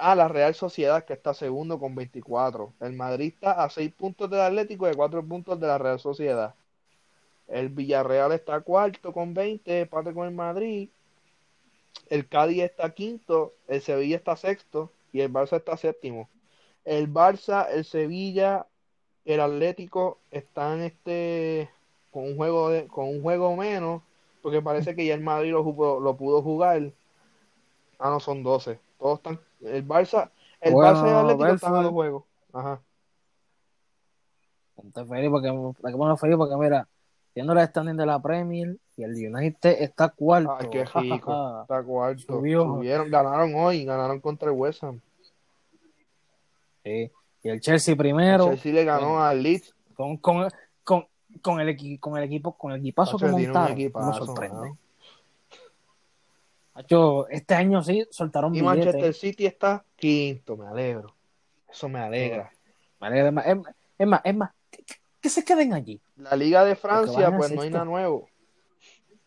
[0.00, 2.72] Ah, la Real Sociedad que está segundo con 24.
[2.80, 6.00] El Madrid está a 6 puntos del Atlético y a 4 puntos de la Real
[6.00, 6.54] Sociedad.
[7.48, 10.90] El Villarreal está cuarto con 20, empate con el Madrid.
[12.08, 16.28] El Cádiz está quinto, el Sevilla está sexto y el Barça está séptimo.
[16.84, 18.66] El Barça, el Sevilla,
[19.26, 21.70] el Atlético están este
[22.12, 24.02] con un juego de- con un juego menos,
[24.42, 26.92] porque parece que ya el Madrid lo, lo pudo jugar.
[27.98, 28.78] Ah, no, son 12.
[28.98, 30.30] Todos están el Barça,
[30.60, 32.24] el Bueno, Barça y el Atlético están a dos juegos.
[32.52, 32.80] Ajá.
[34.74, 35.48] Ponte feliz porque,
[35.80, 36.88] poner feliz porque, mira,
[37.34, 40.56] viendo la standing de la Premier y el United está cuarto.
[40.58, 41.62] Ay, qué rico.
[41.62, 42.22] Está cuarto.
[42.22, 42.64] Subió.
[42.64, 45.00] Subieron, ganaron hoy, ganaron contra el West Ham.
[46.84, 47.10] Sí.
[47.42, 48.48] Y el Chelsea El primero.
[48.48, 49.74] Chelsea le ganó al Leeds.
[49.94, 50.48] Con, con,
[50.84, 51.06] con,
[51.40, 53.78] con, el, con el equipo, con el equipazo que montaron.
[53.92, 54.74] no me sorprende.
[56.76, 58.84] Hacho, este año sí soltaron Y billetes.
[58.84, 61.14] Manchester City está quinto, me alegro.
[61.70, 62.52] Eso me alegra.
[63.00, 63.46] Me alegra más.
[63.46, 63.56] Es,
[63.98, 64.84] es más, es más, que,
[65.20, 66.00] que- se queden allí.
[66.16, 68.28] La Liga de Francia, pues no hay nada nuevo.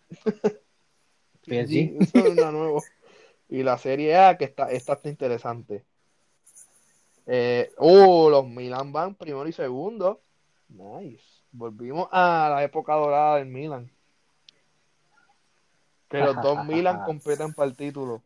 [1.42, 1.58] Sí,
[2.00, 2.84] eso es nada nuevo.
[3.48, 5.84] Y la Serie A, que está, esta está interesante.
[7.26, 10.22] Eh, oh, los Milan van primero y segundo.
[10.68, 11.24] Nice.
[11.52, 13.92] Volvimos a la época dorada del Milan.
[16.10, 18.22] Que los dos Milan competen para el título.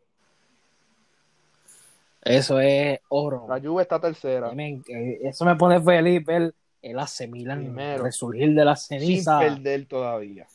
[2.22, 3.46] Eso es oro.
[3.50, 4.52] La Juve está tercera.
[5.22, 8.04] Eso me pone feliz ver el AC Milan Primero.
[8.04, 9.40] resurgir de la Sin ceniza.
[9.40, 10.48] perder todavía.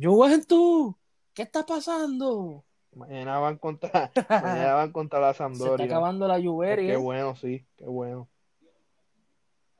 [0.00, 0.94] Juventus,
[1.34, 2.64] ¿qué está pasando?
[2.94, 5.86] Mañana van contra, mañana van contra la Se está Sampdoria.
[5.86, 6.86] acabando la Juventus.
[6.86, 8.28] Qué bueno, sí, qué bueno.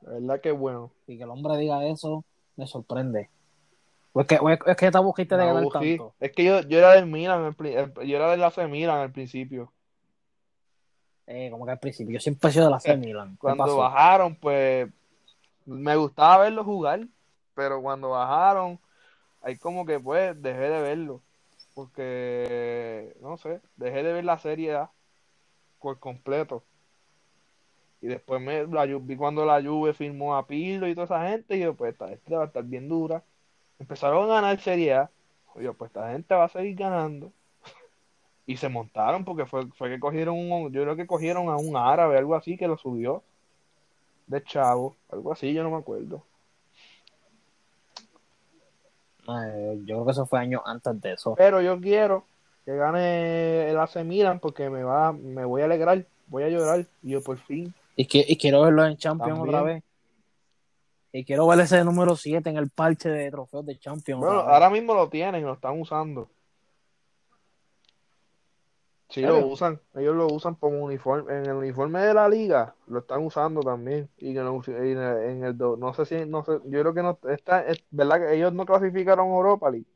[0.01, 0.91] La verdad que bueno.
[1.07, 2.23] Y que el hombre diga eso
[2.55, 3.29] me sorprende.
[4.13, 6.13] O es que, o es, es que te de ganar tanto.
[6.19, 9.71] Es que yo, yo era del Milan, el- yo era del AC Milan al principio.
[11.27, 12.13] Eh, como que al principio.
[12.13, 13.31] Yo siempre he sido de la AC Milan.
[13.33, 14.89] ¿Qué Cuando bajaron, pues
[15.65, 17.07] me gustaba verlo jugar,
[17.53, 18.79] pero cuando bajaron,
[19.41, 21.21] ahí como que pues dejé de verlo.
[21.75, 24.91] Porque, no sé, dejé de ver la serie A
[25.79, 26.63] por completo.
[28.01, 31.57] Y después me la, vi cuando la Juve firmó a Pirlo y toda esa gente,
[31.57, 33.23] y yo, pues esta gente va a estar bien dura.
[33.79, 35.09] Empezaron a ganar Serie A.
[35.55, 37.31] Yo, pues esta gente va a seguir ganando.
[38.45, 41.75] Y se montaron porque fue, fue que cogieron un, yo creo que cogieron a un
[41.77, 43.23] árabe, algo así, que lo subió
[44.27, 46.23] de chavo, algo así, yo no me acuerdo.
[49.27, 51.35] Eh, yo creo que eso fue años antes de eso.
[51.35, 52.25] Pero yo quiero
[52.65, 56.85] que gane el AC Milan porque me va, me voy a alegrar, voy a llorar.
[57.03, 59.55] Y yo por fin, Y, que, y quiero verlo en Champions También.
[59.55, 59.83] otra vez.
[61.11, 64.21] Y quiero ver ese número 7 en el parche de trofeos de Champions.
[64.21, 66.29] Bueno, ahora mismo lo tienen, lo están usando.
[69.09, 69.81] Sí, lo usan.
[69.95, 71.33] Ellos lo usan como uniforme.
[71.35, 74.07] En el uniforme de la liga lo están usando también.
[74.17, 77.01] Y en el, en el- en el no sé si, no sé, yo creo que
[77.01, 79.87] no está, es verdad que ellos no clasificaron Europa League,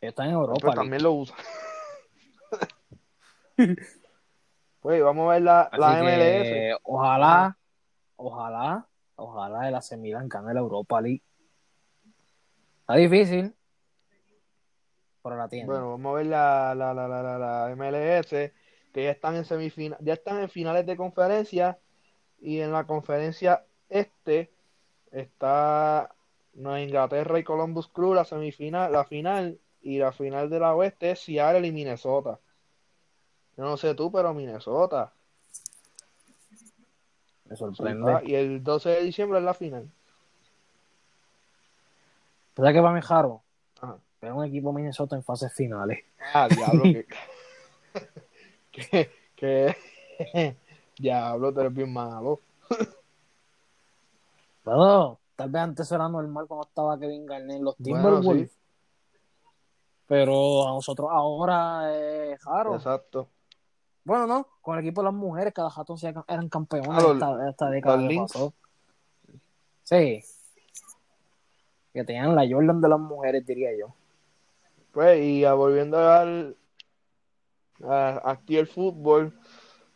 [0.00, 0.58] Está en Europa.
[0.60, 0.80] pero League.
[0.82, 1.36] también lo usan.
[4.80, 6.42] Pues vamos a ver la, la MLS.
[6.50, 7.56] que ojalá,
[8.16, 8.84] ojalá,
[9.16, 11.22] ojalá el AC Milan gane la Europa League.
[12.80, 13.54] Está difícil,
[15.22, 15.66] pero la tiene.
[15.66, 18.52] Bueno, vamos a ver la, la, la, la, la, MLS,
[18.92, 21.78] que ya están en semifinal, ya están en finales de conferencia
[22.40, 24.52] y en la conferencia este
[25.12, 26.14] está
[26.54, 31.12] Nueva Inglaterra y Columbus Crew, la semifinal, la final y la final de la oeste
[31.12, 32.40] es Seattle y Minnesota.
[33.56, 35.12] Yo no sé tú, pero Minnesota.
[37.52, 38.12] Me sorprende.
[38.12, 39.86] pa, y el 12 de diciembre es la final.
[42.56, 43.42] ¿Sabes qué va mi Jaro?
[44.20, 46.04] Ver un equipo Minnesota en fases finales.
[46.32, 47.06] Ah, diablo, que,
[48.72, 50.56] que, que-
[50.98, 52.40] diablo, tú eres bien malo.
[54.64, 58.50] Pero, tal vez antes era normal cuando estaba Kevin Garnett en los Bueno, Timberwolves.
[58.50, 58.56] sí.
[60.06, 62.76] Pero a nosotros ahora es raro.
[62.76, 63.28] Exacto.
[64.04, 67.12] Bueno, no, con el equipo de las mujeres, cada jato se- eran campeones Ah, los-
[67.14, 68.32] esta, esta década los Lynx.
[69.84, 70.24] Sí.
[71.92, 73.94] Que tenían la Jordan de las mujeres, diría yo.
[74.92, 76.56] Pues, y ah, volviendo al
[77.84, 79.36] a- aquí el fútbol,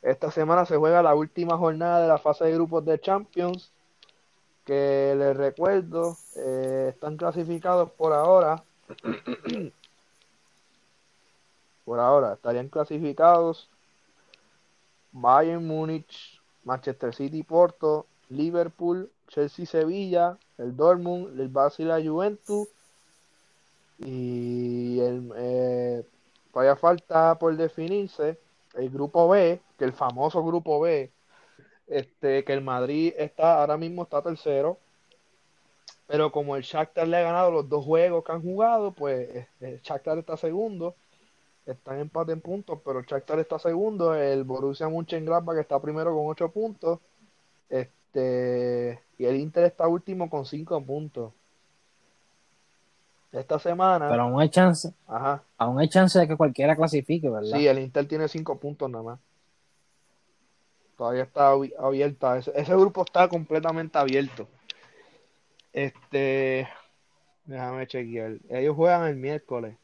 [0.02, 3.72] esta semana se juega la última jornada de la fase de grupos de Champions,
[4.64, 8.62] que les recuerdo, eh, están clasificados por ahora,
[11.84, 13.70] por ahora, estarían clasificados
[15.20, 22.68] Bayern Múnich, Manchester City, Porto, Liverpool, Chelsea, Sevilla, el Dortmund, el Basel, la Juventus.
[23.98, 26.04] Y el, eh,
[26.52, 28.38] todavía falta por definirse
[28.74, 31.10] el grupo B, que el famoso grupo B,
[31.86, 34.76] este, que el Madrid está ahora mismo está tercero,
[36.06, 39.80] pero como el Shakhtar le ha ganado los dos juegos que han jugado, pues el
[39.80, 40.94] Shakhtar está segundo,
[41.66, 46.14] están en empate en puntos, pero el Shakhtar está segundo, el Borussia Mönchengladbach está primero
[46.14, 47.00] con ocho puntos,
[47.68, 51.32] este, y el Inter está último con cinco puntos.
[53.32, 57.58] Esta semana, Pero aún hay chance, ajá, aún hay chance de que cualquiera clasifique, ¿verdad?
[57.58, 59.20] Sí, el Inter tiene cinco puntos nada más.
[60.96, 62.38] Todavía está abi- abierta.
[62.38, 64.48] Ese, ese grupo está completamente abierto.
[65.70, 66.66] Este,
[67.44, 68.36] déjame chequear.
[68.48, 69.76] Ellos juegan el miércoles.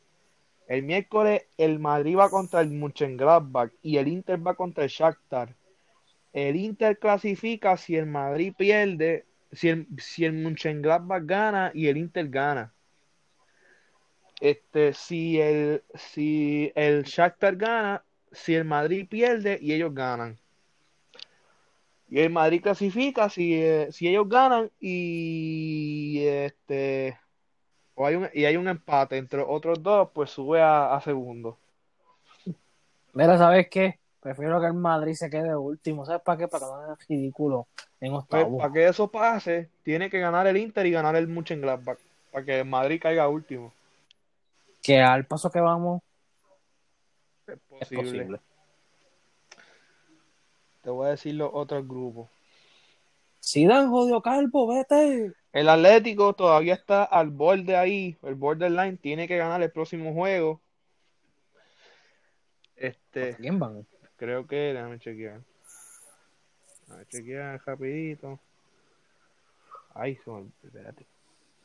[0.72, 5.54] El miércoles el Madrid va contra el Mönchengladbach y el Inter va contra el Shakhtar.
[6.32, 10.56] El Inter clasifica si el Madrid pierde, si el, si el
[11.26, 12.72] gana y el Inter gana.
[14.40, 20.38] Este, si el, si el Shakhtar gana, si el Madrid pierde y ellos ganan.
[22.08, 27.18] Y el Madrid clasifica si, eh, si ellos ganan y este
[28.02, 31.56] o hay un, y hay un empate entre otros dos, pues sube a, a segundo.
[33.14, 33.98] Mira, ¿sabes qué?
[34.20, 36.04] Prefiero que el Madrid se quede último.
[36.06, 36.48] ¿Sabes para qué?
[36.48, 37.66] Para que no haga ridículo
[38.00, 38.58] en Pues, octavo.
[38.58, 41.98] para que eso pase, tiene que ganar el Inter y ganar el Mönchengladbach,
[42.30, 43.72] para que el Madrid caiga último.
[44.82, 46.02] Que al paso que vamos
[47.46, 48.02] Es es posible.
[48.02, 48.40] posible.
[50.82, 52.28] Te voy a decir los otros grupos.
[53.40, 55.32] Si dan jodido calvo, vete.
[55.52, 60.60] El Atlético todavía está al borde ahí, el borderline, tiene que ganar el próximo juego.
[62.76, 63.86] Este, ¿Quién van?
[64.16, 65.40] creo que, déjame chequear.
[66.86, 68.40] Déjame chequear rapidito.
[69.94, 71.06] Ay, me- espérate.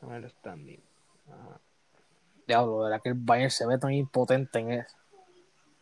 [0.02, 0.80] A ver el standing.
[1.28, 1.60] Ajá.
[2.46, 4.96] Diablo, ¿verdad que el Bayern se ve tan impotente en eso?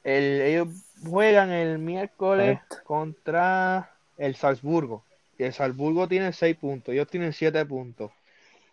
[0.05, 0.69] El- ellos
[1.05, 5.05] juegan el miércoles contra el Salzburgo.
[5.39, 8.11] Y el Salzburgo tiene 6 puntos, ellos tienen 7 puntos.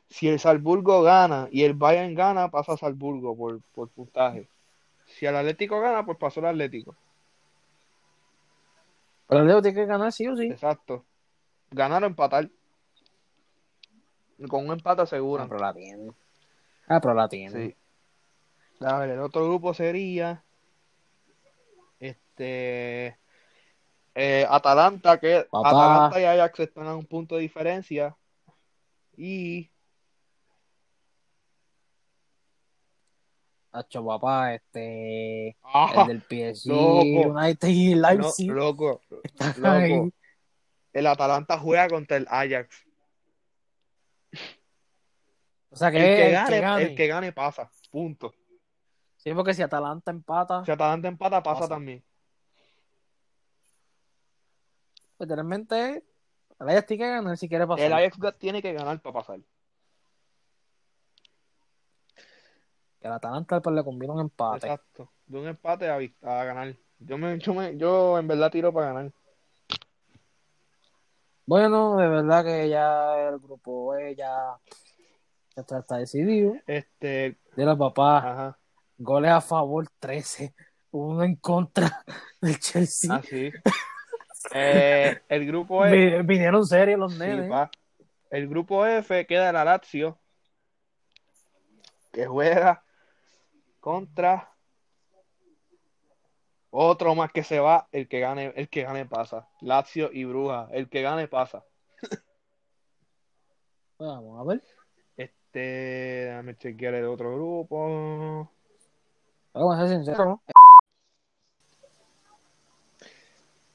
[0.10, 4.47] Si el Salzburgo gana y el Bayern gana, pasa a Salzburgo por, por puntaje.
[5.08, 6.95] Si el Atlético gana, pues pasó el Atlético.
[9.28, 10.47] Pero el Leo tiene que ganar sí o sí.
[10.47, 11.04] Exacto.
[11.71, 12.49] Ganar o empatar.
[14.49, 15.47] Con un empate Ah, aseguran.
[15.47, 16.12] pero la tiene.
[16.88, 17.67] Ah, pero la tiene.
[17.67, 17.76] Sí.
[18.86, 20.43] A ver, el otro grupo sería
[21.99, 23.17] este
[24.15, 25.69] eh, Atalanta, que Papá.
[25.69, 28.15] Atalanta y Ajax están a un punto de diferencia.
[29.17, 29.69] Y
[33.71, 35.58] Hacho, papá, este.
[35.63, 36.06] ¡Ah!
[36.08, 37.04] el del PSG, loco.
[37.39, 38.52] United y no, Leipzig.
[38.52, 39.02] loco,
[40.93, 42.86] el Atalanta juega contra el Ajax.
[45.71, 46.84] O sea que El que el gane, que gane.
[46.84, 47.71] el que gane pasa.
[47.89, 48.32] Punto.
[49.17, 51.73] Sí, porque si Atalanta empata, Si Atalanta empata, pasa, Pasa.
[51.73, 52.04] también.
[55.23, 56.03] Literalmente
[56.59, 57.86] el Ajax tiene que ganar si quiere pasar.
[57.86, 59.39] El Ajax tiene que ganar para pasar.
[62.99, 64.67] Que el Atalanta pues, le conviene un empate.
[64.67, 65.12] Exacto.
[65.25, 66.75] De un empate a, a ganar.
[66.99, 69.12] Yo, me, yo, me- yo en verdad tiro para ganar.
[71.45, 74.57] Bueno, de verdad que ya el grupo E ya,
[75.55, 76.55] ya está, está decidido.
[76.65, 78.59] Este, Dile papá, ajá.
[78.97, 80.53] goles a favor 13,
[80.91, 82.01] uno en contra
[82.41, 83.13] del Chelsea.
[83.13, 83.51] Ah, sí.
[84.53, 85.91] Eh, el grupo E.
[85.91, 87.49] Vi- Vinieron serios los nenes.
[88.29, 90.17] El grupo F queda la Lazio,
[92.12, 92.84] que juega
[93.79, 94.49] contra
[96.71, 99.47] otro más que se va, el que gane, el que gane pasa.
[99.62, 101.63] Lazio y Bruja, el que gane pasa.
[103.99, 104.63] Vamos a ver.
[105.15, 108.49] Este, déjame chequear el otro grupo.
[109.53, 110.39] Vamos a ser sinceros.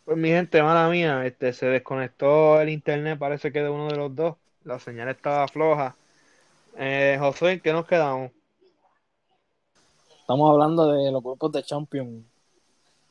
[0.08, 3.96] Pues mi gente, mala mía, este se desconectó el internet, parece que de uno de
[3.98, 4.36] los dos.
[4.64, 5.96] La señal estaba floja.
[6.78, 8.30] Eh, Josué, ¿en qué nos quedamos?
[10.18, 12.24] Estamos hablando de los grupos de Champions.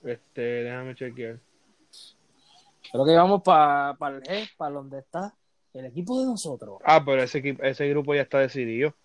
[0.04, 1.38] Este, déjame chequear.
[2.92, 5.36] Creo que vamos para el G, para donde está
[5.76, 6.80] el equipo de nosotros.
[6.84, 8.96] Ah, pero ese equipo, ese grupo ya está decidido.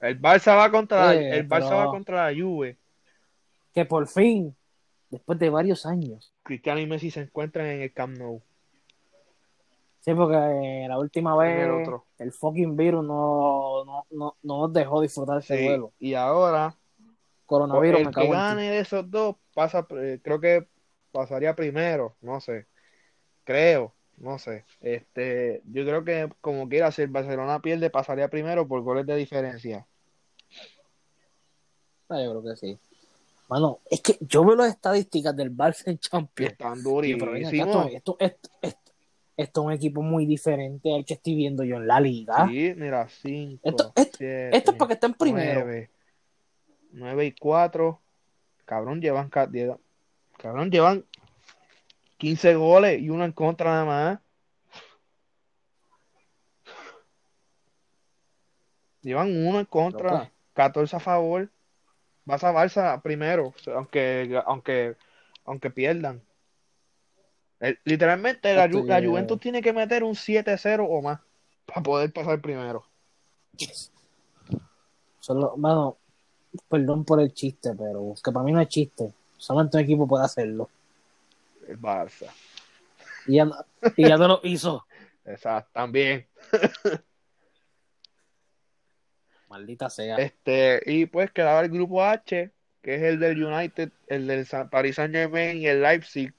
[0.00, 2.78] El Barça va contra Eh, el Barça va contra la Juve.
[3.74, 4.56] Que por fin,
[5.10, 8.42] después de varios años, Cristiano y Messi se encuentran en el Camp Nou.
[10.00, 15.00] sí, porque eh, la última vez el fucking virus no, no, no, no nos dejó
[15.00, 16.76] disfrutar ese Sí, y ahora
[17.48, 20.68] Coronavirus, el me que gane de esos dos pasa, eh, creo que
[21.10, 22.66] pasaría primero, no sé.
[23.44, 24.66] Creo, no sé.
[24.82, 29.16] Este, yo creo que como quiera, si el Barcelona pierde, pasaría primero por goles de
[29.16, 29.86] diferencia.
[32.10, 32.78] Ah, yo creo que sí.
[33.48, 36.52] Mano, es que yo veo las estadísticas del Barça en Champions.
[36.52, 37.26] están durísimos.
[37.32, 38.92] esto, esto, esto, esto-
[39.36, 42.46] esto es un equipo muy diferente al que estoy viendo yo en la liga.
[42.48, 45.60] Sí, mira, 5, Esto- esto- 7, Esto es para que estén primero.
[45.64, 45.90] 9,
[46.92, 48.00] 9 y 4.
[48.66, 49.80] Cabrón, llevan, ca- llevan-
[50.36, 51.04] cabrón, llevan
[52.18, 54.18] 15 goles y uno en contra nada más.
[59.02, 60.30] Llevan uno en contra, Loco.
[60.54, 61.48] 14 a favor.
[62.28, 64.96] Vas a Barça primero, aunque, aunque,
[65.46, 66.20] aunque pierdan.
[67.58, 71.20] El- literalmente la, Ju- la Estoy, eh, Juventus tiene que meter un 7-0 o más
[71.64, 72.84] para poder pasar primero.
[75.20, 75.96] Solo, mano,
[76.68, 79.10] perdón por el chiste, pero que para mí no es chiste.
[79.38, 80.68] Solamente un equipo puede hacerlo.
[81.66, 82.30] El Barça.
[83.26, 83.48] Y ya,
[83.96, 84.84] y ya no lo hizo.
[85.24, 86.26] Exacto, también.
[89.48, 90.16] Maldita sea.
[90.16, 92.50] Este, y pues quedaba el grupo H,
[92.82, 96.32] que es el del United, el del Paris Saint Germain y el Leipzig.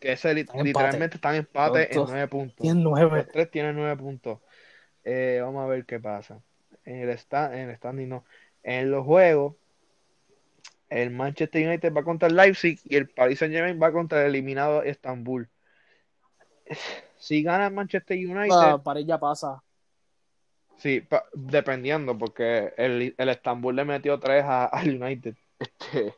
[0.00, 2.74] Que ese Están en literalmente están en empate en nueve puntos.
[2.74, 3.16] Nueve.
[3.18, 4.38] Los tres tienen nueve puntos.
[5.04, 6.40] Eh, vamos a ver qué pasa.
[6.84, 8.24] En el stand, en el standing no.
[8.62, 9.54] En los juegos,
[10.88, 14.28] el Manchester United va contra el Leipzig y el Paris Saint Germain va contra el
[14.28, 15.48] eliminado Estambul.
[17.18, 19.62] Si gana el Manchester United, Ah, para ella pasa.
[20.78, 25.34] Sí, pa- dependiendo, porque el, el Estambul le metió tres a- al United.
[25.58, 26.14] Este,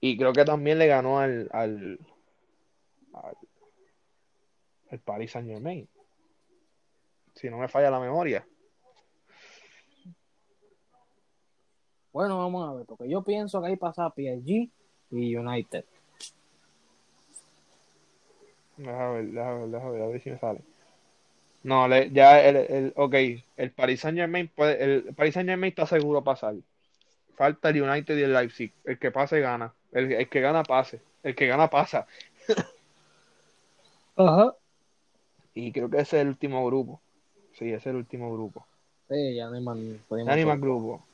[0.00, 1.98] y creo que también le ganó al, al,
[3.12, 3.36] al,
[4.90, 5.86] al Paris Saint Germain.
[7.34, 8.46] Si no me falla la memoria.
[12.12, 14.70] Bueno, vamos a ver, porque yo pienso que ahí pasa PSG
[15.10, 15.84] y United.
[18.78, 20.60] Déjame ver, déjame ver, déjame ver, a ver si me sale.
[21.62, 23.14] No, le- ya el, el, ok,
[23.56, 26.54] el Paris Saint Germain puede, el Paris Saint Germain está seguro pasar.
[27.36, 28.72] Falta el United y el Leipzig.
[28.84, 29.72] El que pase gana.
[29.92, 31.00] El, el que gana pase.
[31.22, 32.06] El que gana pasa.
[34.16, 34.54] Ajá.
[35.54, 37.00] Y creo que ese es el último grupo.
[37.52, 38.66] Sí, ese es el último grupo.
[39.08, 39.76] Sí, ya no hay más.
[39.76, 41.04] No hay más grupo.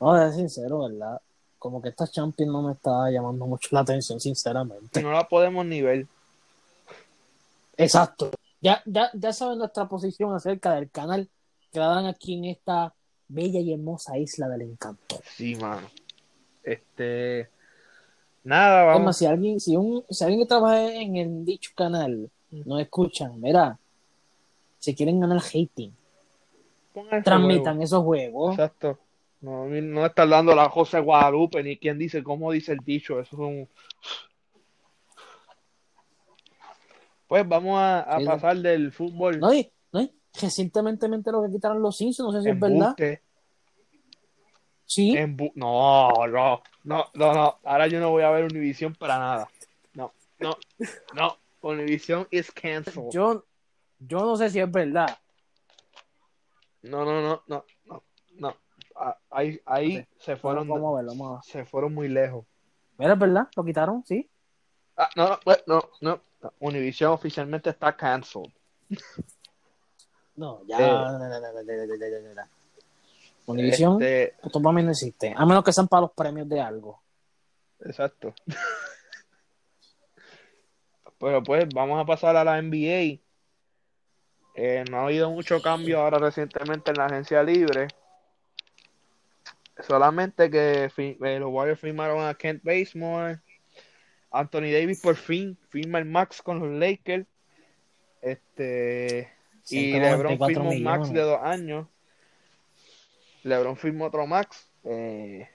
[0.00, 1.20] No, ser sincero, ¿verdad?
[1.58, 5.02] Como que esta Champions no me está llamando mucho la atención, sinceramente.
[5.02, 6.06] No la podemos ni ver.
[7.78, 8.30] Exacto.
[8.60, 11.30] Ya, ya, ya saben nuestra posición acerca del canal
[11.72, 12.92] que la dan aquí en esta
[13.28, 15.20] bella y hermosa isla del encanto.
[15.24, 15.88] Sí, mano.
[16.62, 17.48] Este.
[18.44, 19.16] Nada, vamos.
[19.16, 23.78] si alguien, si un, si alguien que trabaja en el dicho canal nos escuchan, mira,
[24.78, 25.92] si quieren ganar hating,
[26.94, 27.84] Pongan transmitan juego.
[27.84, 28.50] esos juegos.
[28.52, 28.98] Exacto.
[29.40, 33.20] No, no está dando la José Guadalupe ni quien dice cómo dice el dicho.
[33.20, 33.68] Eso es un.
[37.28, 41.42] Pues vamos a, a Sí, pasar del fútbol No, y, no, y recientemente me enteró
[41.44, 42.96] que quitaron los Simpsons, no sé si es verdad.
[44.86, 47.58] Sí, embu- no, no, no, no, no.
[47.62, 49.48] Ahora yo no voy a ver Univision para nada.
[49.92, 50.56] No, no,
[51.14, 51.36] no.
[51.60, 53.10] Univision is canceled.
[53.10, 53.44] yo,
[53.98, 55.18] yo no sé si es verdad.
[56.82, 58.02] No, no, no, no, no,
[58.38, 58.56] no.
[58.96, 62.46] Ah, Ahí, ahí se fueron, Vamos a verlo, vamos a se fueron muy lejos.
[62.96, 63.10] ver.
[63.10, 63.48] ¿Es verdad?
[63.54, 64.02] ¿Lo quitaron?
[64.06, 64.30] Sí.
[64.96, 66.20] Ah, no, no, pues, no, no.
[66.60, 68.52] Univision oficialmente está cancelled.
[70.38, 70.78] No, ya.
[73.44, 75.34] Univision, esto para no existe.
[75.36, 77.02] A menos que sean para los premios de algo.
[77.80, 78.32] Exacto.
[81.18, 83.20] Pero pues vamos a pasar a la NBA.
[84.54, 87.88] Eh, no ha habido mucho cambio ahora recientemente en la agencia libre.
[89.86, 93.40] Solamente que eh, los Warriors firmaron a Kent Basemore,
[94.38, 97.26] Anthony Davis por fin firma el max con los Lakers.
[98.22, 99.32] Este
[99.68, 101.88] y LeBron 194 firmó un max de dos años.
[103.42, 104.70] LeBron firmó otro max.
[104.84, 105.48] Eh,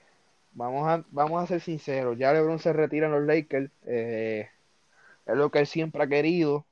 [0.52, 2.18] vamos a vamos a ser sinceros.
[2.18, 3.70] Ya LeBron se retira en los Lakers.
[3.86, 4.50] Eh,
[5.24, 6.66] es lo que él siempre ha querido.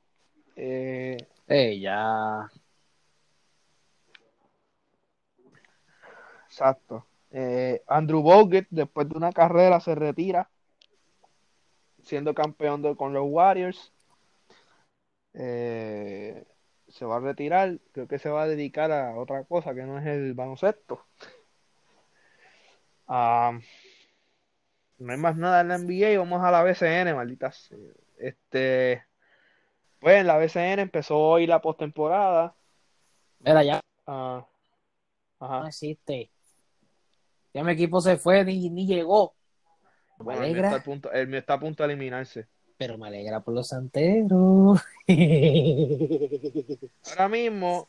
[0.55, 2.51] Eh, Eh, ya.
[6.47, 7.07] Exacto.
[7.31, 10.47] Eh, Andrew Bogut, después de una carrera, se retira,
[12.03, 13.91] siendo campeón de- con los Warriors.
[15.33, 16.45] Eh,
[16.87, 19.97] se va a retirar, creo que se va a dedicar a otra cosa que no
[19.99, 21.05] es el baloncesto.
[23.07, 23.59] Ah,
[24.97, 27.77] no hay más nada en la NBA, vamos a la BCN, maldita sea.
[28.17, 29.03] Este,
[29.99, 32.55] pues en la BCN empezó hoy la postemporada.
[33.39, 34.45] Mira, ya Ah,
[35.39, 35.67] no ajá.
[35.67, 36.29] existe.
[37.53, 39.35] Ya mi equipo se fue ni, ni llegó.
[40.23, 42.47] Me Bueno, el mío está alegra, a punto, el mío está a punto de eliminarse.
[42.77, 44.81] pero me alegra por los santeros.
[47.09, 47.87] Ahora mismo,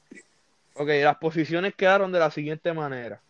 [0.74, 3.20] ok, las posiciones quedaron de la siguiente manera.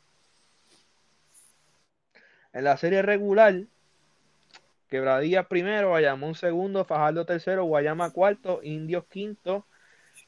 [2.52, 3.54] En la serie regular,
[4.88, 9.66] Quebradilla primero, Bayamón segundo, Fajardo tercero, Guayama cuarto, Indios quinto,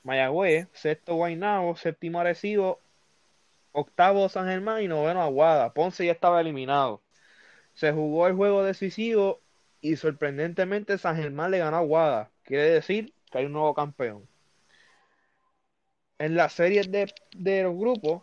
[0.03, 2.81] Mayagüez, sexto Guaynabo, séptimo Arecibo,
[3.71, 5.73] octavo San Germán y noveno Aguada.
[5.73, 7.01] Ponce ya estaba eliminado.
[7.77, 9.41] Se jugó el juego decisivo
[9.83, 12.31] y sorprendentemente San Germán le ganó a Aguada.
[12.43, 14.27] Quiere decir que hay un nuevo campeón.
[16.19, 18.23] En las series de, de los grupos,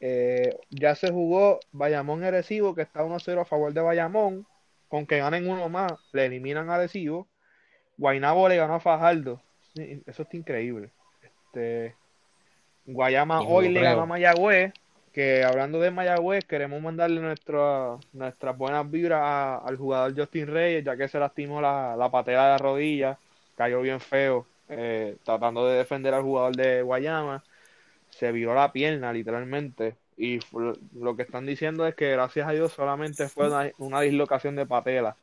[0.00, 4.46] eh, ya se jugó Bayamón Arecibo, que está 1-0 a favor de Bayamón.
[4.88, 7.28] Con que ganen uno más, le eliminan a Arecibo.
[7.96, 9.40] Guaynabo le ganó a Fajardo.
[9.76, 10.90] Eso está increíble.
[11.22, 11.94] Este,
[12.84, 14.72] Guayama hoy le ganó a Mayagüez.
[15.12, 20.96] Que hablando de Mayagüez, queremos mandarle nuestra, nuestras buenas vibras al jugador Justin Reyes, ya
[20.96, 23.18] que se lastimó la, la patera de la rodilla,
[23.54, 27.44] cayó bien feo, eh, tratando de defender al jugador de Guayama.
[28.10, 29.96] Se viró la pierna, literalmente.
[30.16, 30.40] Y
[30.94, 34.66] lo que están diciendo es que gracias a Dios solamente fue una, una dislocación de
[34.66, 35.16] patela.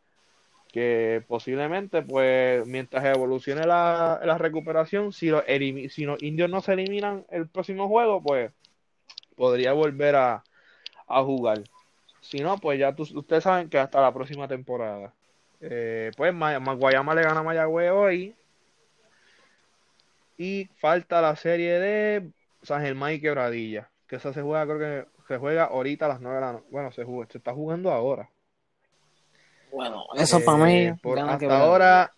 [0.72, 5.32] Que posiblemente, pues, mientras evolucione la, la recuperación, si
[5.90, 8.52] si los indios no se eliminan el próximo juego, pues
[9.40, 10.44] podría volver a,
[11.08, 11.60] a jugar.
[12.20, 15.14] Si no, pues ya tú- ustedes saben que hasta la próxima temporada.
[15.62, 18.36] Eh, pues Ma- Ma- Guayama le gana a Mayagüez hoy.
[20.38, 22.30] Y falta la serie de
[22.64, 23.90] San Germán y Quebradilla.
[24.08, 26.66] Que esa se juega, creo que se juega ahorita a las 9 de la noche.
[26.70, 28.30] Bueno, se, juega, se está jugando ahora.
[29.72, 30.92] Bueno, eso Eh, para mí.
[31.02, 31.66] por- hasta Quebradilla.
[31.66, 32.12] ahora,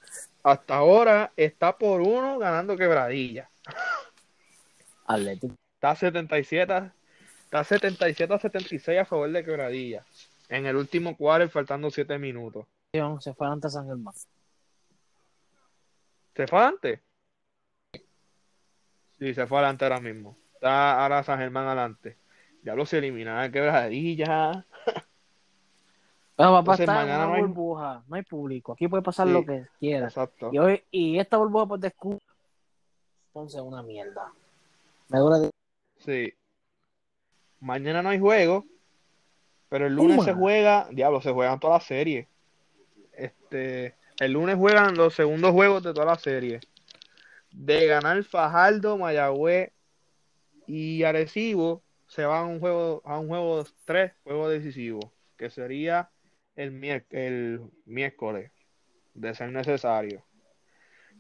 [0.43, 3.47] hasta ahora está por uno ganando Quebradilla.
[5.05, 5.53] Atlético.
[5.76, 6.91] Está 77,
[7.52, 10.06] está 77 a 76 a favor de Quebradilla.
[10.47, 12.66] En el último cuarto, faltando 7 minutos.
[13.20, 14.14] Se fue ante San Germán.
[16.36, 17.02] ¿Se fue adelante?
[19.20, 20.38] Sí, se fue adelante ahora mismo.
[20.54, 22.18] Está ahora San Germán adelante.
[22.64, 24.66] Ya los eliminaron a Quebradilla.
[26.36, 28.72] Pero papá Entonces, está en mañana una no hay- burbuja, no hay público.
[28.74, 29.34] Aquí puede pasar Sí.
[29.34, 30.08] lo que quiera.
[30.08, 30.49] Exacto.
[30.54, 32.22] Y hoy, y esta burbuja por descubrir,
[33.28, 34.32] entonces es una mierda.
[35.10, 35.52] Me de-
[35.97, 36.34] Sí.
[37.62, 38.66] Mañana no hay juego,
[39.70, 42.28] pero el lunes se juega, diablo, se juegan todas las series.
[43.14, 46.59] Este, el lunes juegan los segundos juegos de toda la serie.
[47.51, 49.72] De ganar Fajardo, Mayagüez
[50.66, 56.09] y Arecibo, se van a un juego, a un juego 3, juego decisivo, que sería
[56.55, 58.51] el, el miércoles,
[59.14, 60.26] de ser necesario.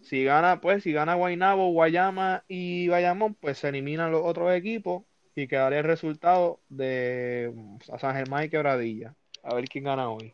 [0.01, 5.03] Si gana, pues, si gana Guaynabo, Guayama y Bayamón, pues se eliminan los otros equipos
[5.35, 9.15] y quedaría el resultado de mm, San Germán y Quebradilla.
[9.43, 10.33] A ver quién gana hoy.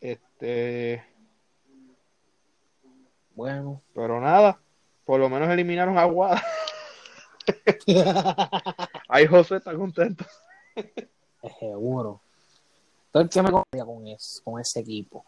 [0.00, 1.04] Este.
[3.34, 3.82] Bueno.
[3.94, 4.60] Pero nada,
[5.04, 6.42] por lo menos eliminaron a Aguada.
[9.08, 10.24] Ahí José está contento.
[11.58, 12.20] Seguro.
[13.06, 14.04] Entonces, ¿qué me contaría con,
[14.44, 15.24] con ese equipo?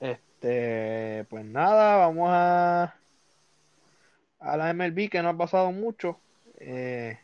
[0.00, 2.94] Este, pues nada, vamos a
[4.38, 6.18] a la MLB que no ha pasado mucho.
[6.58, 7.18] Eh,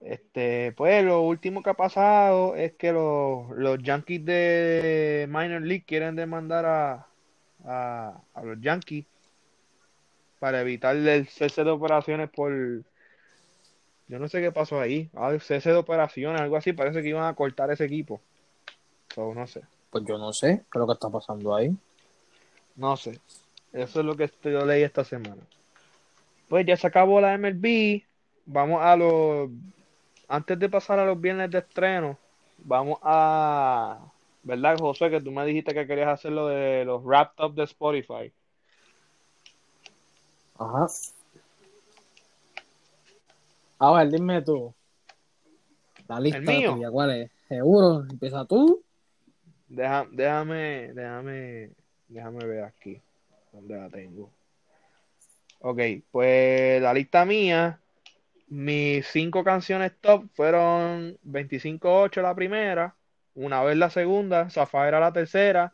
[0.00, 5.84] este, pues lo último que ha pasado es que los, los Yankees de Minor League
[5.86, 7.06] quieren demandar a,
[7.64, 9.06] a, a los Yankees
[10.38, 12.52] para evitar el cese de operaciones por
[14.06, 17.24] yo no sé qué pasó ahí, ah, cese de operaciones, algo así, parece que iban
[17.24, 18.20] a cortar ese equipo.
[19.14, 19.62] So, no sé.
[19.90, 21.74] Pues yo no sé qué es lo que está pasando ahí.
[22.76, 23.18] No sé.
[23.74, 25.42] Eso es lo que yo leí esta semana.
[26.48, 28.02] Pues ya se acabó la MLB.
[28.46, 29.50] Vamos a los.
[30.28, 32.16] Antes de pasar a los viernes de estreno,
[32.58, 33.98] vamos a.
[34.44, 35.10] ¿Verdad, José?
[35.10, 38.32] Que tú me dijiste que querías hacer lo de los wrapped up de Spotify.
[40.56, 40.86] Ajá.
[43.80, 44.72] A ver, dime tú.
[46.06, 46.74] La lista ¿El mío?
[46.74, 47.30] tuya, ¿cuál es?
[47.48, 48.04] ¿Seguro?
[48.08, 48.82] ¿Empieza tú?
[49.66, 51.70] Deja- déjame, déjame,
[52.06, 53.00] déjame ver aquí
[53.54, 54.30] dónde la tengo.
[55.60, 55.80] Ok,
[56.10, 57.80] pues la lista mía,
[58.48, 62.94] mis cinco canciones top fueron 25-8 la primera,
[63.34, 65.72] Una vez la segunda, Zafaera la tercera,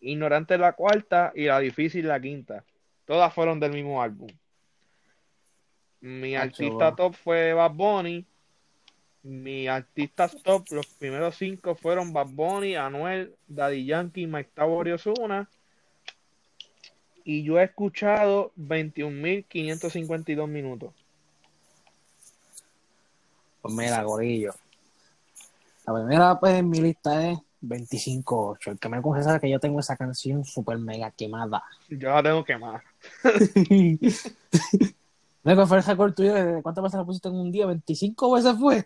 [0.00, 2.64] Ignorante la cuarta y La difícil la quinta.
[3.04, 4.28] Todas fueron del mismo álbum.
[6.00, 8.26] Mi artista top fue Bad Bunny.
[9.22, 14.92] Mi artistas top, los primeros cinco fueron Bad Bunny, Anuel, Daddy Yankee, Mike Tower y
[14.92, 15.48] Ozuna.
[17.28, 20.94] Y yo he escuchado 21.552 minutos.
[23.60, 24.54] Pues mira, gorillo.
[25.88, 28.70] La primera, pues, en mi lista es 25-8.
[28.70, 31.64] El que me confesa que yo tengo esa canción super mega quemada.
[31.88, 32.84] Yo la tengo quemada.
[35.42, 37.66] ¿No es que fue el tuyo de cuántas veces la pusiste en un día?
[37.66, 38.84] ¿25 veces fue?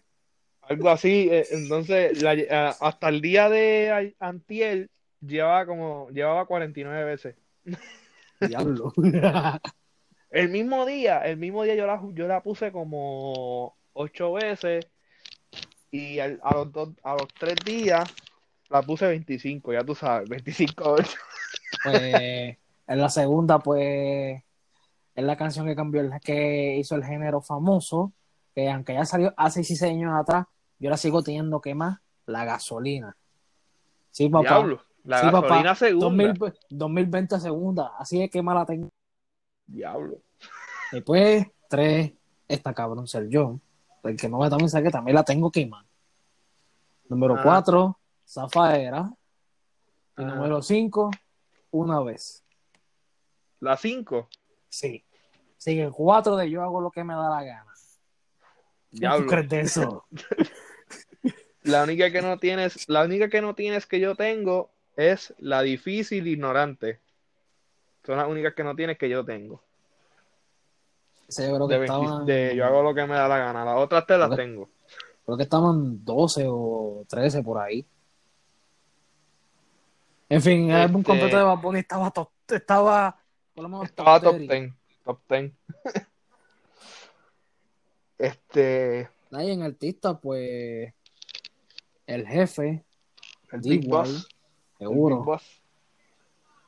[0.62, 1.28] Algo así.
[1.30, 4.88] eh, entonces, la- eh, hasta el día de a- antier,
[5.20, 7.34] llevaba como, llevaba 49 veces.
[8.48, 8.92] Diablo.
[10.30, 14.86] El mismo día, el mismo día yo la, yo la puse como ocho veces
[15.90, 18.08] y al- a, los dos, a los tres días
[18.68, 21.18] la puse 25, ya tú sabes, 25 8.
[21.82, 24.40] pues, en la segunda, pues,
[25.14, 28.12] es la canción que cambió, el que hizo el género famoso,
[28.54, 30.46] que aunque ya salió hace 6 años atrás,
[30.78, 33.16] yo la sigo teniendo que más, la gasolina.
[34.12, 34.42] Sí, papá.
[34.42, 35.40] Diablo, la Sí, papá.
[35.48, 36.06] gasolina segunda.
[36.06, 38.88] 2000 2020 segunda, así es que mala tengo.
[39.66, 40.18] Diablo.
[40.92, 42.12] Después, tres,
[42.48, 43.60] esta cabrón ser yo.
[44.02, 45.84] El que no me también sabe que también la tengo quemada.
[47.08, 47.40] Número Ah.
[47.42, 49.10] cuatro, Zafaera.
[50.16, 50.34] Y Ajá.
[50.34, 51.10] número cinco,
[51.70, 52.42] una vez.
[53.60, 54.28] La 5.
[54.68, 55.04] Sí.
[55.58, 57.64] Sigue cuatro de yo hago lo que me da la gana.
[58.90, 59.26] ¿Qué tú Diablo.
[59.26, 60.04] crees de eso?
[61.62, 64.70] La única que no tienes, la única que no tienes que yo tengo
[65.00, 67.00] es la difícil ignorante.
[68.04, 69.62] Son las únicas que no tienes que yo tengo.
[71.28, 73.38] Ese yo creo De que 20 estaban, de yo hago lo que me da la
[73.38, 73.64] gana.
[73.64, 74.36] Las otras te las Ok.
[74.36, 74.68] tengo.
[75.24, 77.86] creo que estaban 12 o 13 por ahí.
[80.28, 83.16] En fin, el álbum Este- completo de Bad Bunny estaba, top- estaba
[83.54, 84.48] por lo menos Estaba top 10.
[84.50, 84.72] 10.
[85.04, 85.52] Top 10.
[88.18, 89.08] este.
[89.32, 90.92] Ahí en artista, pues,
[92.06, 92.84] el jefe,
[93.52, 94.28] El Big Boss.
[94.80, 95.40] Seguro.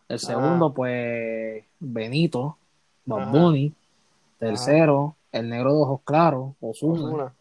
[0.09, 2.59] El segundo, pues, Benito,
[3.11, 3.31] Ajá.
[3.31, 3.75] Bunny.
[4.39, 7.05] Tercero, el negro de ojos claros, Ozuna.
[7.05, 7.35] Ozuna.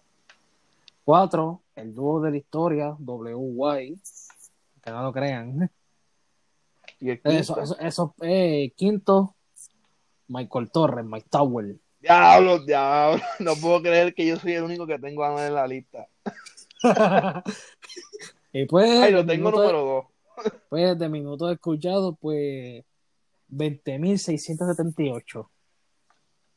[1.04, 4.00] Cuatro, el dúo de la historia, WY.
[4.84, 5.70] Que no lo crean.
[7.00, 7.40] Y el quinto.
[7.40, 9.34] Eso, eso, eso, eh, quinto,
[10.28, 11.76] Michael Torres, Mike Tower.
[12.00, 13.22] Diablo, diablo.
[13.40, 16.08] No puedo creer que yo soy el único que tengo a en la lista.
[18.54, 20.06] y pues, Ay, lo tengo número 2.
[20.70, 22.84] Pues, de minutos escuchados, pues,
[23.50, 25.50] 20.678.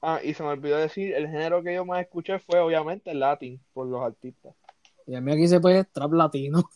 [0.03, 3.21] Ah, y se me olvidó decir, el género que yo más escuché fue obviamente el
[3.21, 4.55] latín, por los artistas.
[5.07, 6.65] Y a mí aquí dice, pues, trap latino.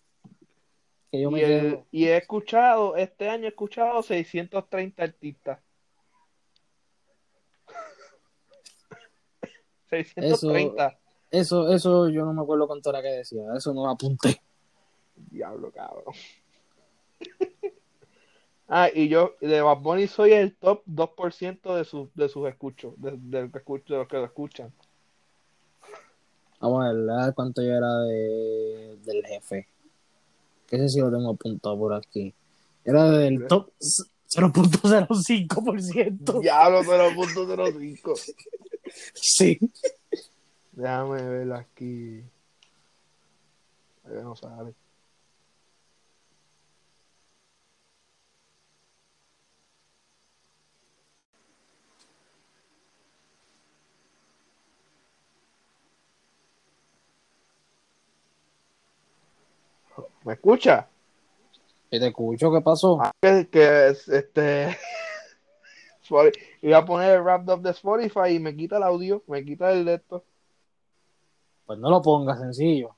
[1.10, 1.86] Que yo me Y, el- quedo.
[1.90, 5.58] y he escuchado, este año he escuchado 630 artistas.
[9.90, 10.98] 630.
[11.30, 13.42] Eso, eso yo no me acuerdo cuánto era que decía.
[13.56, 14.40] Eso no lo apunté.
[15.16, 16.04] Diablo, cabrón.
[18.70, 22.92] Ah, y yo de Bad Bunny soy el top 2% de sus de sus escuchos,
[22.98, 23.12] de,
[23.86, 24.70] los que lo escuchan.
[26.60, 29.66] Vamos a ver cuánto yo era de, del jefe.
[30.70, 32.34] Ese sí lo tengo apuntado por aquí.
[32.84, 36.40] Era del top 0.05%.
[36.40, 38.34] Diablo, 0.05.
[39.14, 39.58] Sí.
[40.72, 42.24] Déjame ver aquí.
[44.04, 44.74] No sale.
[60.28, 60.86] ¿Me escucha?
[61.90, 62.52] ¿Y te escucho?
[62.52, 62.98] ¿Qué pasó?
[63.00, 64.76] Ah, que, que este
[66.60, 69.72] iba a poner el wrap up de Spotify y me quita el audio, me quita
[69.72, 70.26] el de esto.
[71.64, 72.94] Pues no lo pongas sencillo.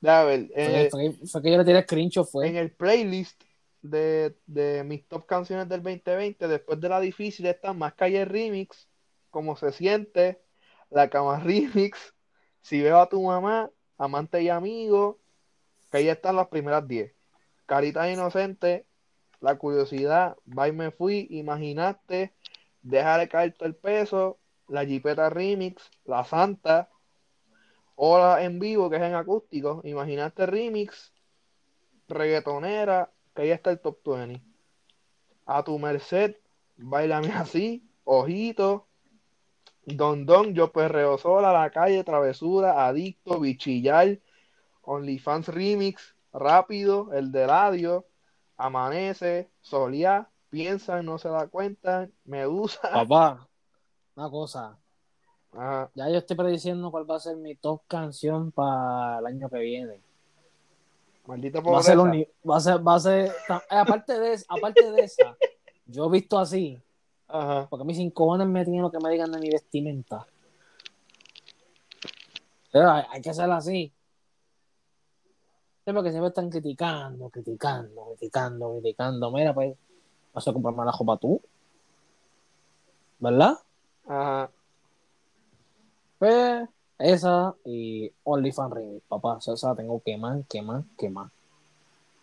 [0.00, 2.48] Ya, a ver, fue, fue, fue, que yo le tiré screenshot, fue.
[2.48, 3.40] En el playlist
[3.80, 8.88] de, de, mis top canciones del 2020, después de la difícil, está Más Calle Remix,
[9.30, 10.42] Como se siente,
[10.90, 12.16] La Cama Remix,
[12.62, 15.20] Si veo a tu mamá, Amante y Amigo,
[15.94, 17.14] que ahí están las primeras 10.
[17.66, 18.84] Carita Inocente,
[19.38, 22.34] La Curiosidad, Bye Me Fui, Imaginaste,
[22.82, 26.90] Déjale caer todo el peso, La Jipeta Remix, La Santa,
[27.94, 31.12] Hola en vivo, que es en acústico, Imaginaste Remix,
[32.08, 34.42] Reggaetonera, que ahí está el top 20.
[35.46, 36.34] A tu merced,
[36.76, 38.88] Bailame así, Ojito,
[39.84, 44.18] Don Don, Yo Perreo Sola, La Calle, Travesura, Adicto, Bichillar,
[44.86, 48.06] OnlyFans Remix, Rápido, El de Radio,
[48.56, 52.80] Amanece, Solía, Piensa, No se da cuenta, Medusa.
[52.92, 53.48] Papá,
[54.16, 54.78] una cosa.
[55.94, 59.58] Ya yo estoy prediciendo cuál va a ser mi top canción para el año que
[59.58, 60.00] viene.
[61.26, 61.94] Maldita pobreza.
[61.94, 63.32] Va a ser, va a ser, eh,
[63.70, 65.36] aparte de, aparte de esa,
[65.86, 66.80] yo he visto así,
[67.28, 67.68] Ajá.
[67.70, 70.26] porque mis cinco me tienen lo que me digan de mi vestimenta.
[72.72, 73.93] Pero hay, hay que hacerlo así.
[75.86, 79.30] Es porque siempre están criticando, criticando, criticando, criticando.
[79.30, 79.76] Mira, pues,
[80.32, 81.40] vas a comprarme la ropa tú.
[83.18, 83.58] ¿Verdad?
[84.06, 84.50] Ajá.
[86.18, 86.68] Pues,
[86.98, 89.38] esa y OnlyFans Remix, papá.
[89.46, 91.30] Esa tengo que más, que más, que más.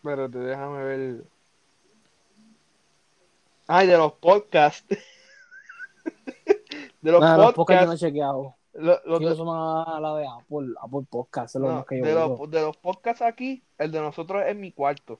[0.02, 1.24] Pero te déjame ver.
[3.68, 4.86] Ay, de los podcasts.
[7.02, 7.88] de los Nah, podcasts.
[7.88, 8.56] no he chequeado.
[8.74, 12.00] Lo- lo- Yo soy más a la de Apple, Apple Podcast, es lo no, que
[12.00, 15.20] yo de, los, de los podcasts aquí, el de nosotros es mi cuarto.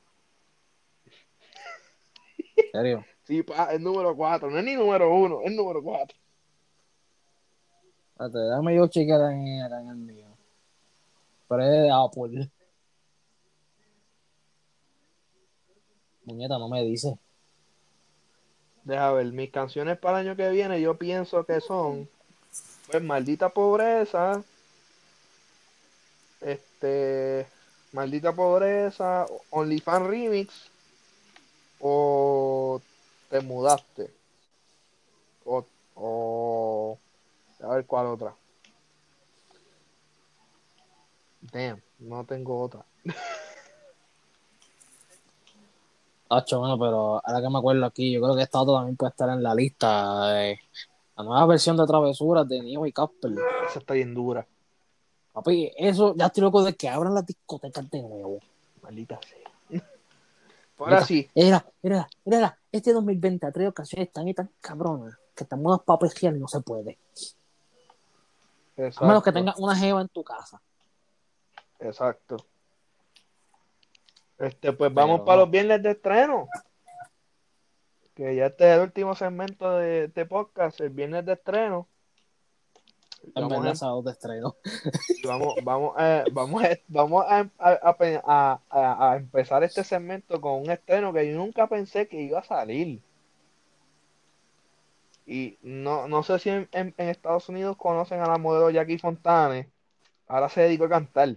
[2.58, 3.06] ¿En serio?
[3.24, 4.50] Sí, pa, es número 4.
[4.50, 6.18] No es ni número 1, es número 4.
[8.14, 10.28] Espérate, déjame yo chequear en, en el mío.
[11.48, 12.50] Pero es de Apple.
[16.26, 17.18] Muñeta, no me dice.
[18.84, 22.10] Deja ver, mis canciones para el año que viene yo pienso que son,
[22.92, 24.44] pues, Maldita Pobreza,
[26.42, 27.48] este,
[27.94, 30.70] Maldita Pobreza, OnlyFans Remix,
[31.80, 32.82] o
[33.30, 34.12] Te Mudaste,
[35.46, 35.66] o,
[35.96, 36.98] o,
[37.62, 38.36] a ver cuál otra.
[41.42, 42.86] Damn, no tengo otra.
[46.30, 49.10] Hacho, bueno, pero ahora que me acuerdo aquí, yo creo que esta otra también puede
[49.10, 50.28] estar en la lista.
[50.34, 50.60] de
[51.22, 53.32] la nueva versión de Travesuras de Neo y Casper.
[53.68, 54.46] Esa está bien dura,
[55.34, 58.40] Papi, eso ya estoy loco de que abran las discotecas de nuevo.
[58.82, 59.82] maldita sea.
[60.78, 65.44] Ahora sí, Era, era, era, este 2020 ha traído canciones tan y tan cabronas que
[65.44, 66.98] estamos unas papas y no se puede.
[68.98, 70.60] A menos que tengas una jeva en tu casa.
[71.80, 72.38] Exacto.
[74.40, 76.48] Este, pues vamos Pero para los viernes de estreno.
[78.22, 81.88] Que ya este es el último segmento de este podcast, el viernes de estreno.
[83.36, 84.56] En Vamos, a, sábado de estreno.
[85.26, 91.12] vamos, vamos, a, vamos, vamos a, a- a- a- empezar este segmento con un estreno
[91.12, 93.02] que yo nunca pensé que iba a salir.
[95.26, 99.00] Y no, no sé si en, en- en Estados Unidos conocen a la modelo Jackie
[99.00, 99.68] Fontane.
[100.28, 101.36] Ahora se dedicó a cantar.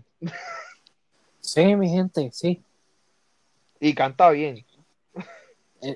[1.40, 2.62] Sí, mi gente, sí.
[3.80, 4.66] Y canta bien.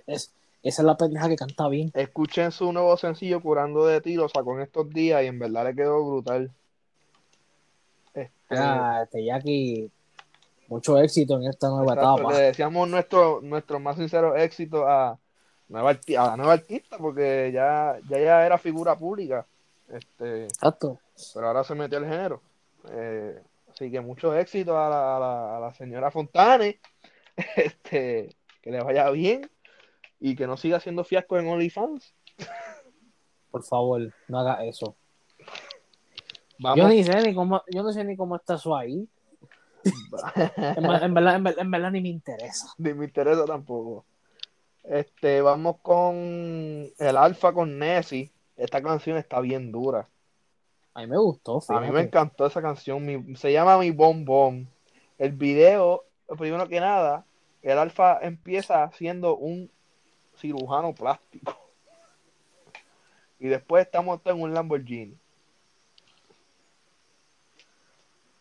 [0.06, 0.32] Es-
[0.68, 1.90] esa es la pendeja que canta bien.
[1.94, 5.64] Escuchen su nuevo sencillo Curando de ti, lo sacó en estos días y en verdad
[5.64, 6.52] le quedó brutal.
[8.12, 9.90] Este, Ah, este Jackie,
[10.68, 12.32] mucho éxito en esta nueva exacto, etapa.
[12.34, 15.18] le deseamos nuestro, nuestro más sincero éxito a,
[15.68, 19.46] nueva a la nueva artista porque ya, ya, ya era figura pública.
[19.88, 20.98] Este, Exacto.
[21.32, 22.42] pero ahora se metió al género.
[22.90, 23.40] Eh,
[23.70, 26.78] así que mucho éxito a la, a la, a la señora Fontane.
[27.56, 29.48] Este, que le vaya bien
[30.20, 32.14] y que no siga haciendo fiasco en OnlyFans.
[33.50, 34.94] Por favor, no haga eso.
[36.58, 36.78] Vamos.
[36.78, 39.06] Yo ni sé ni cómo, yo no sé ni cómo está eso ahí.
[40.56, 42.66] En, en verdad, en, ver- en verdad ni me interesa.
[42.78, 44.04] Ni me interesa tampoco.
[44.82, 48.30] Este, vamos con el Alfa con Nessie.
[48.56, 50.08] Esta canción está bien dura.
[50.94, 52.06] A mí me gustó, A mí me fíjate.
[52.06, 53.04] encantó esa canción.
[53.06, 54.66] mi- se llama Mi Bom Bom.
[55.16, 56.04] El video,
[56.38, 57.24] primero que nada,
[57.62, 59.70] el Alfa empieza siendo un
[60.38, 61.56] cirujano plástico.
[63.40, 65.16] Y después está montado en un Lamborghini.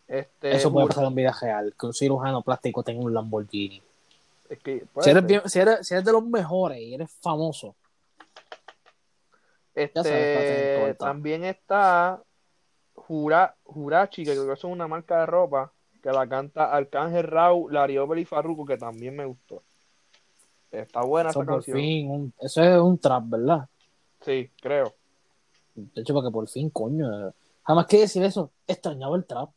[0.06, 3.82] Este, Eso puede pasar en vida real, que un cirujano plástico tenga un Lamborghini.
[4.48, 5.28] es que puede Si eres, ser.
[5.28, 7.76] bien- si, eres, si eres de los mejores y eres famoso,
[9.74, 11.04] sabes, Este, corta.
[11.04, 12.22] también está
[12.94, 15.72] Jura, Jurachi, que creo que es una marca de ropa,
[16.02, 19.62] que la canta Arcángel Rau, Lariobel y Farruko, que también me gustó.
[20.70, 21.78] Está buena eso esa por canción.
[21.78, 23.68] fin, un- eso es un trap, ¿verdad?
[24.20, 24.94] Sí, creo.
[25.74, 27.32] De hecho, porque por fin, coño.
[27.64, 29.50] Jamás que decir eso, extrañaba el trap.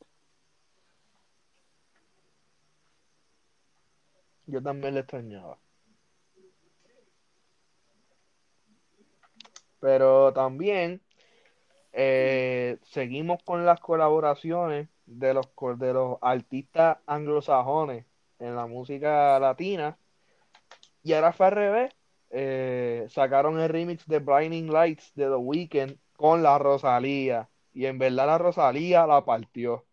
[4.46, 5.58] Yo también le extrañaba.
[9.80, 11.02] Pero también
[11.94, 15.48] eh, seguimos con las colaboraciones de los,
[15.78, 18.06] de los artistas anglosajones
[18.40, 19.98] en la música latina.
[21.04, 21.94] Y ahora fue al revés.
[22.30, 27.50] Eh, sacaron el remix de Blinding Lights de The Weeknd con la Rosalía.
[27.74, 29.84] Y en verdad la Rosalía la partió.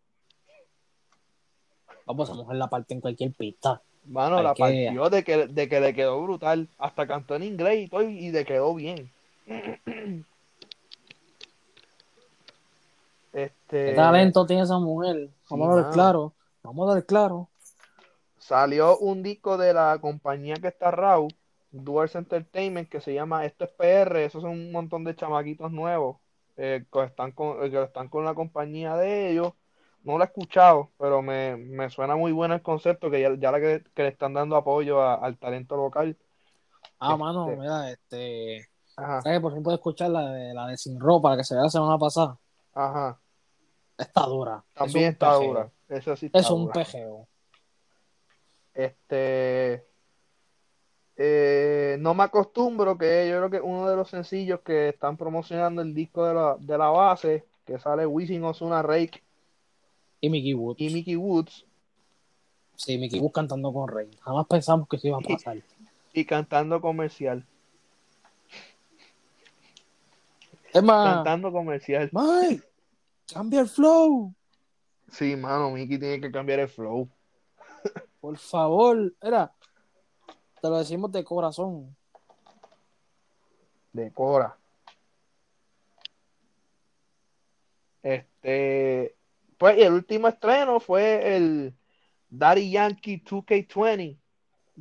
[2.07, 3.83] Vamos a mojar la parte en cualquier pista.
[4.07, 6.69] Mano, la partió de que, de que le quedó brutal.
[6.79, 9.11] Hasta cantó en inglés y todo y le quedó bien.
[13.31, 15.29] Este, ¿Qué talento tiene esa mujer?
[15.51, 16.33] Vamos Sí, a ver claro.
[16.63, 17.49] Vamos a ver claro.
[18.49, 21.29] Salió un disco de la compañía que está Raw,
[21.71, 24.25] Duals Entertainment, que se llama Esto es PR.
[24.25, 26.17] Esos son un montón de chamaquitos nuevos
[26.57, 29.53] eh, que están con, eh, que están con la compañía de ellos.
[30.03, 33.53] No lo he escuchado, pero me, me suena muy bueno el concepto que ya, ya
[33.53, 36.17] la que, que le están dando apoyo a- al talento local.
[37.01, 38.67] Ah, Este- mano, mira, este.
[38.97, 39.41] Ajá, ¿Sabes?
[39.41, 41.69] Por fin puedo escuchar la de, la de Sin Ropa, la que se ve la
[41.69, 42.39] semana pasada.
[42.73, 43.21] ajá.
[43.99, 44.65] Está dura.
[44.73, 45.49] También es está pejeo.
[45.49, 45.71] dura.
[45.89, 46.73] Eso sí está Es un dura.
[46.73, 47.29] pejeo.
[48.79, 49.85] Este.
[51.17, 55.83] eh, no me acostumbro, que yo creo que uno de los sencillos que están promocionando
[55.83, 59.21] el disco de la, de la base, que sale Wisin Ozuna Rake
[60.21, 60.81] Y Mickey Woods.
[60.81, 61.65] y Mickey Woods,
[62.77, 64.09] Sí, Mickey Woods cantando con Rey.
[64.23, 65.59] Jamás pensamos que eso iba a pasar.
[66.13, 67.45] y cantando comercial.
[70.73, 72.09] Es más, Cantando comercial.
[72.13, 72.63] Mike,
[73.33, 74.33] cambia el flow.
[75.11, 77.09] Sí, mano, Mickey tiene que cambiar el flow.
[78.21, 79.15] Por favor.
[79.21, 79.53] Era,
[80.61, 81.97] te lo decimos de corazón.
[83.93, 84.57] de Cora.
[88.03, 89.17] Este,
[89.59, 91.75] pues y el último estreno fue el
[92.31, 94.17] Daddy Yankee 2K20,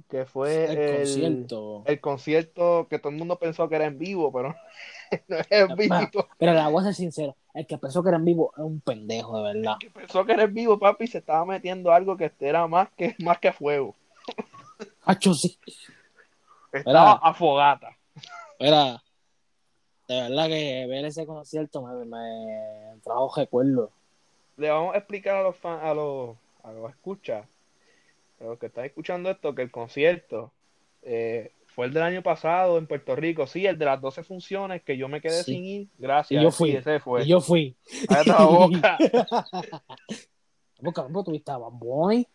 [0.07, 1.83] que fue El, el, concierto.
[1.85, 4.55] el concierto que todo el mundo pensó que era en vivo, pero
[5.27, 6.27] no es en vivo.
[6.37, 7.35] Pero le voy a ser sincero.
[7.53, 9.77] El que pensó que era en vivo es un pendejo, de verdad.
[9.79, 13.15] Que pensó que era en vivo, papi, se estaba metiendo algo que era más que,
[13.19, 13.95] más que fuego.
[15.03, 15.57] Hacho, sí.
[16.71, 17.97] Estaba Era- a fogata.
[18.59, 19.01] Era,
[20.07, 23.89] de verdad que ver ese concierto me, me trajo recuerdos.
[24.57, 27.45] le vamos a explicar a los fan, a los, a los escuchas,
[28.41, 30.51] a los que están escuchando esto, que el concierto
[31.03, 34.81] eh, fue el del año pasado en Puerto Rico, sí, el de las 12 funciones
[34.81, 35.53] que yo me quedé Sí.
[35.53, 36.41] sin ir, gracias.
[36.41, 36.71] Y yo sí, fui.
[36.71, 37.23] ese fue.
[37.23, 37.75] Y yo fui.
[38.25, 38.97] La boca.
[40.81, 42.27] Por tuviste a Bad Bunny,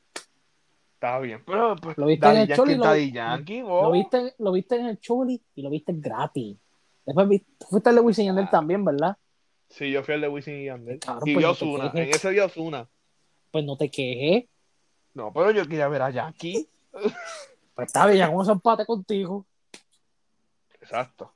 [0.95, 4.87] Está bien, pero pues, Lo viste en el Choli, lo- Yankee, viste, lo viste en
[4.87, 6.57] el Choli y lo viste gratis.
[7.05, 8.51] Después fuiste al de Wisin y Yandel Ah.
[8.53, 9.17] también, ¿verdad?
[9.71, 11.01] Sí, yo fui el de Wisin y Yandel.
[11.25, 12.07] Y pues no Ozuna, quejes.
[12.09, 12.89] en ese vio Ozuna.
[13.51, 14.45] Pues no te quejes.
[15.15, 16.69] No, pero yo quería ver a Yankee.
[17.75, 19.47] Pues está bien, vamos a empate contigo.
[20.81, 21.33] Exacto.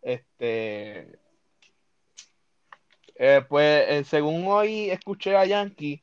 [0.00, 1.18] Este.
[3.16, 6.00] eh, pues eh, según hoy escuché a Yankee,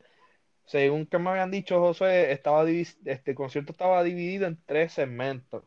[0.65, 5.63] según que me habían dicho José, estaba este concierto estaba dividido en tres segmentos.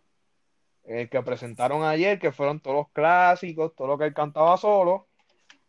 [0.85, 5.09] El que presentaron ayer, que fueron todos los clásicos, todo lo que él cantaba solo.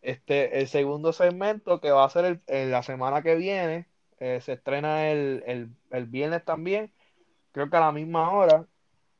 [0.02, 3.86] Este, el segundo segmento, que va a ser la semana que viene,
[4.18, 6.92] eh, se estrena el, el viernes también,
[7.52, 8.66] creo que a la misma hora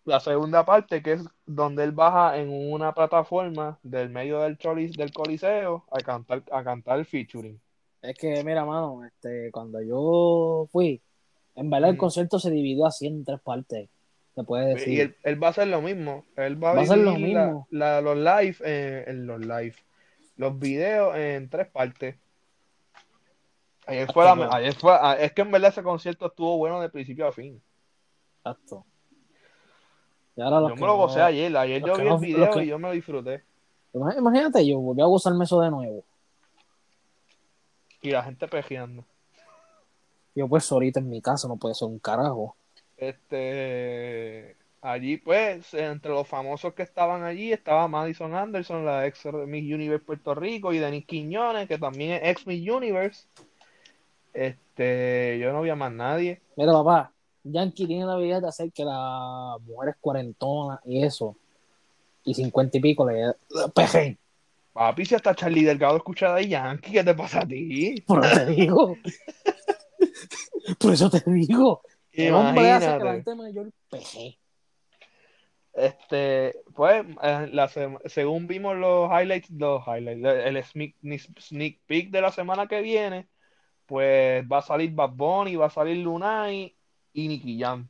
[0.04, 4.96] la segunda parte, que es donde él baja en una plataforma del medio del, cholis,
[4.96, 7.60] del coliseo a cantar, a cantar el featuring.
[8.02, 11.00] Es que, mira, mano, este, cuando yo fui,
[11.54, 12.00] en verdad el Ujú.
[12.00, 13.88] concierto se dividió así en tres partes.
[14.34, 14.92] Se puede decir.
[14.92, 16.24] Y él, él va a hacer lo mismo.
[16.36, 17.68] Él va a, Va a hacer lo la- mismo.
[17.70, 19.74] la- los live, eh, en los live,
[20.36, 22.16] los videos en tres partes.
[23.86, 26.88] Ayer fue la- ayer fue, ah, es que en verdad ese concierto estuvo bueno de
[26.88, 27.60] principio a fin.
[28.44, 28.84] Exacto.
[30.36, 31.56] Y ahora los Yo me lo no- gocé ayer.
[31.56, 33.44] Ayer yo vi no- el video que- y yo me lo disfruté.
[33.92, 36.04] Imag- Imagínate, yo volví a gozarme eso de nuevo.
[38.00, 39.04] Y la gente pejeando.
[40.34, 42.56] Yo pues ahorita en mi casa no puede ser un carajo.
[42.96, 49.72] Este, allí pues, entre los famosos que estaban allí, estaba Madison Anderson, la ex Miss
[49.72, 53.26] Universe Puerto Rico, y Denis Quiñones, que también es ex Miss Universe.
[54.32, 56.40] Este, yo no vi a más nadie.
[56.56, 57.11] Mira, papá,
[57.44, 61.36] Yankee tiene la habilidad de hacer que las mujeres cuarentonas y eso,
[62.24, 63.32] y cincuenta y pico le
[63.74, 64.18] pejen.
[64.72, 68.02] Papi, si hasta Charlie Delgado escucha de Yankee, ¿qué te pasa a ti?
[68.06, 68.96] Por eso te digo.
[70.78, 71.82] Por eso te digo.
[72.12, 74.38] El hombre hace que la gente mayor peje.
[75.74, 77.68] Este, pues, eh, la
[78.04, 80.96] según vimos los highlights, los highlights, el sneak,
[81.38, 83.28] sneak peek de la semana que viene,
[83.86, 86.74] pues va a salir Bad Bunny, va a salir Lunay
[87.12, 87.88] y Nicky Jam.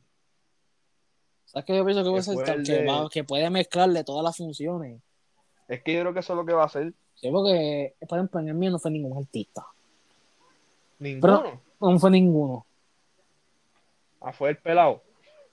[1.44, 2.62] ¿Sabes qué yo pienso que, puede Que ser?
[2.64, 5.00] que, de- va- que puede mezclarle todas las funciones?
[5.68, 6.92] Es que yo creo que eso es lo que va a hacer.
[7.14, 9.66] Sí, porque, por ejemplo, en el mío no fue ningún artista.
[10.98, 11.60] Ninguno.
[11.80, 12.66] No fue ninguno.
[14.20, 15.02] Ah, fue el pelado.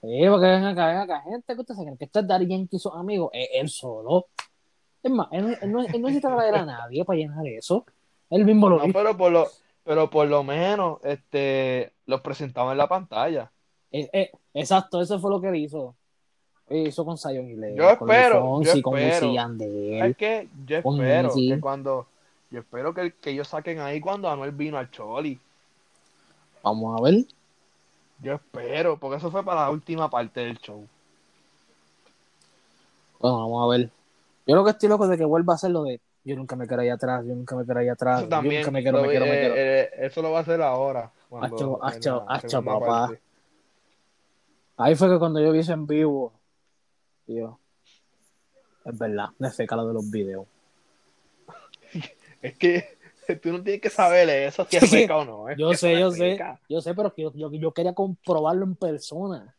[0.02, 2.48] Sí, porque ven acá, ven acá, gente que usted se cree que esto es Daddy
[2.48, 4.28] Yankee y sus amigos, es él solo.
[5.04, 7.86] Es más, él, él no, él no necesita traer a nadie para llenar eso.
[8.30, 8.98] Él mismo lo No, dijo.
[8.98, 9.48] pero por lo,
[9.84, 13.52] pero por lo menos, este, los presentaba en la pantalla.
[13.92, 15.96] Eh, eh, exacto, eso fue lo que él hizo.
[16.70, 19.34] Hizo con Zion y Lennon, Yo con espero, yo Fonsi, con espero.
[20.06, 22.08] Es que yo espero que cuando,
[22.52, 25.40] yo espero que, que ellos saquen ahí cuando Anuel vino al Choli.
[26.62, 27.26] Vamos a ver.
[28.22, 30.86] Yo espero, porque eso fue para la última parte del show.
[33.20, 33.90] Bueno, vamos a ver.
[34.46, 36.68] Yo lo que estoy loco de que vuelva a hacer lo de yo nunca me
[36.68, 39.02] quiero ahí atrás, yo nunca me quiero ahí atrás, Eso yo también, nunca me quiero,
[39.02, 39.54] me quiero, me quiero.
[39.58, 41.12] eh, eso lo va a hacer ahora.
[41.30, 42.86] cuando- Acho, en acho, la acho, segunda papá.
[43.08, 43.22] parte.
[44.82, 46.32] Ahí fue que cuando yo vi eso en vivo,
[47.28, 47.60] yo,
[48.86, 50.48] es verdad, me feca lo de los videos.
[52.42, 52.98] Es que
[53.44, 55.50] tú no tienes que saber eso si es feca o no.
[55.50, 58.76] es Yo sé, yo sé, yo sé, pero que yo, yo, yo quería comprobarlo en
[58.78, 59.54] persona.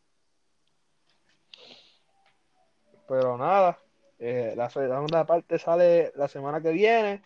[3.07, 3.77] Pero nada,
[4.17, 7.21] eh, la segunda parte sale la semana que viene.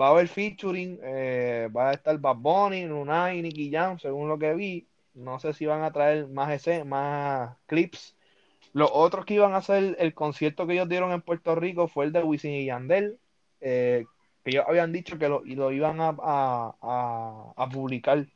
[0.00, 4.30] Va a haber featuring, eh, va a estar Bad Bunny, Lunay y Nicky Jam, según
[4.30, 4.88] lo que vi.
[5.16, 8.16] No sé si van a traer más ese, más clips.
[8.72, 12.06] Los otros que iban a hacer el concierto que ellos dieron en Puerto Rico fue
[12.06, 13.18] el de Wisin y Yandel,
[13.60, 14.04] eh,
[14.44, 18.26] que ellos habían dicho que lo, y lo iban a, a- a- a publicar.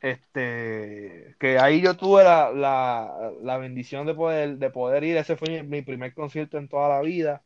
[0.00, 5.16] Este, que ahí yo tuve la, la, la bendición de poder, de poder ir.
[5.18, 7.42] Ese fue mi, mi primer concierto en toda la vida.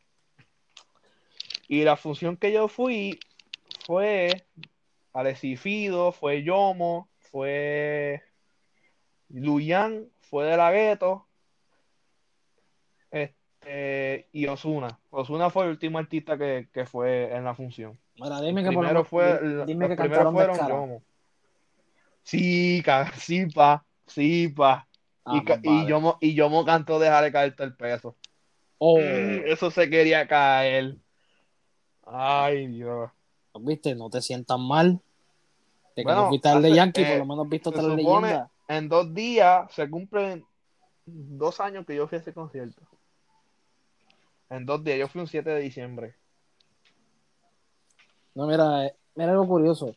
[1.68, 3.18] Y la función que yo fui
[3.86, 4.30] fue
[5.14, 8.22] Alexis Fido, fue Yomo, fue
[9.32, 11.26] Luyan, fue De La Ghetto,
[13.10, 14.98] este, y Osuna.
[15.10, 17.98] Osuna fue el último artista que, que fue en la función.
[18.16, 20.56] Mira, dime que Primero fue, di- dime que cantaron fueron.
[20.68, 21.02] Yomo.
[22.22, 22.82] Sí,
[23.18, 24.86] sí, pa, sí, pa.
[25.24, 25.88] Ah, y, más y vale.
[25.88, 28.16] Yomo, y Yomo cantó Dejaré caerte el peso.
[28.78, 30.96] Oh, Eso se quería caer.
[32.04, 33.10] Ay, Dios.
[33.60, 33.94] ¿viste?
[33.94, 35.00] No te sientas mal.
[35.94, 37.96] De que Bueno, no fuiste al de Yankee, eh, por lo menos viste otra supone-
[37.96, 38.50] leyenda.
[38.68, 40.44] En dos días se cumplen
[41.06, 42.82] dos años que yo fui a ese concierto.
[44.50, 46.14] En dos días, yo fui un 7 de diciembre.
[48.34, 49.96] No, mira, eh, mira algo curioso.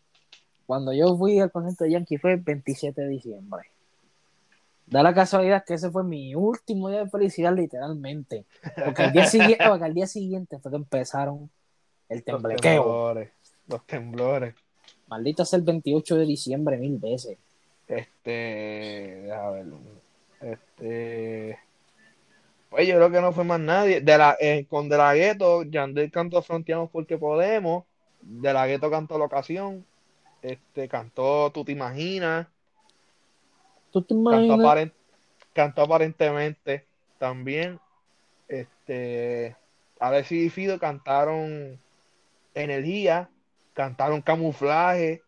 [0.66, 3.64] Cuando yo fui al concierto de Yankee fue el 27 de diciembre.
[4.88, 8.46] Da la casualidad que ese fue mi último día de felicidad, literalmente.
[8.84, 11.50] Porque al día siguiente, porque al día siguiente fue que empezaron
[12.10, 12.84] el Los temblequeo.
[12.84, 13.32] temblores.
[13.68, 14.56] Los temblores.
[15.08, 17.38] Maldita sea el 28 de diciembre mil veces.
[17.88, 19.32] Este.
[19.32, 19.66] A ver.
[20.42, 21.60] Este.
[22.70, 24.02] Pues yo creo que no fue más nadie.
[24.02, 27.86] De la, eh, con De La Ghetto, Yandel cantó Fronteamos porque podemos.
[28.22, 29.86] De La Ghetto cantó La Ocasión.
[30.42, 32.48] Este, cantó Tú te imaginas.
[33.92, 34.60] ¿Tú te Cantó, imaginas?
[34.60, 34.94] aparen-
[35.54, 36.86] cantó aparentemente
[37.18, 37.80] también.
[38.48, 39.56] Este.
[40.00, 41.80] Alexis y Fido cantaron
[42.54, 43.30] Energía.
[43.74, 45.22] Cantaron Camuflaje.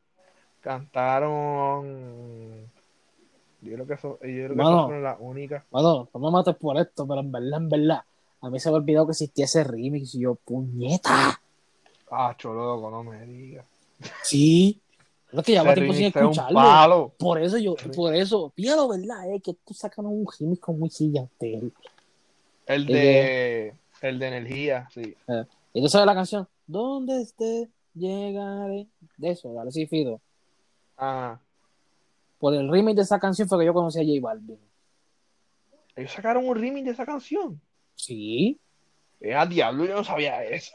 [0.68, 2.65] Cantaron.
[3.61, 4.70] Yo creo que eso, yo creo que Mano.
[4.72, 5.63] esas fueron las únicas.
[5.72, 8.01] Bueno, no me mates por esto, pero en verdad, en verdad,
[8.41, 11.39] a mí se me ha olvidado que existía ese remix y yo, puñeta.
[12.11, 13.65] Ah, choloco, no me digas.
[14.24, 14.78] Sí.
[15.32, 17.13] Es que llevaba tiempo sin escucharlo.
[17.18, 19.34] Por eso yo, por eso, fíjalo, ¿verdad?
[19.34, 21.72] Es que tú sacas un remix con muy Yandel.
[22.65, 25.15] El de, el de energía, sí.
[25.74, 27.70] Y tú sabes la canción, ¿dónde esté?
[27.93, 28.88] Llegaré.
[29.15, 30.20] De eso, dale sí, Fido.
[30.97, 31.39] Ah,
[32.39, 34.59] Por el remix de esa canción fue que yo conocí a J Balvin.
[35.95, 37.61] Ellos sacaron un remix de esa canción.
[37.95, 38.59] Sí.
[39.19, 40.73] Eh, a diablo, yo no sabía eso.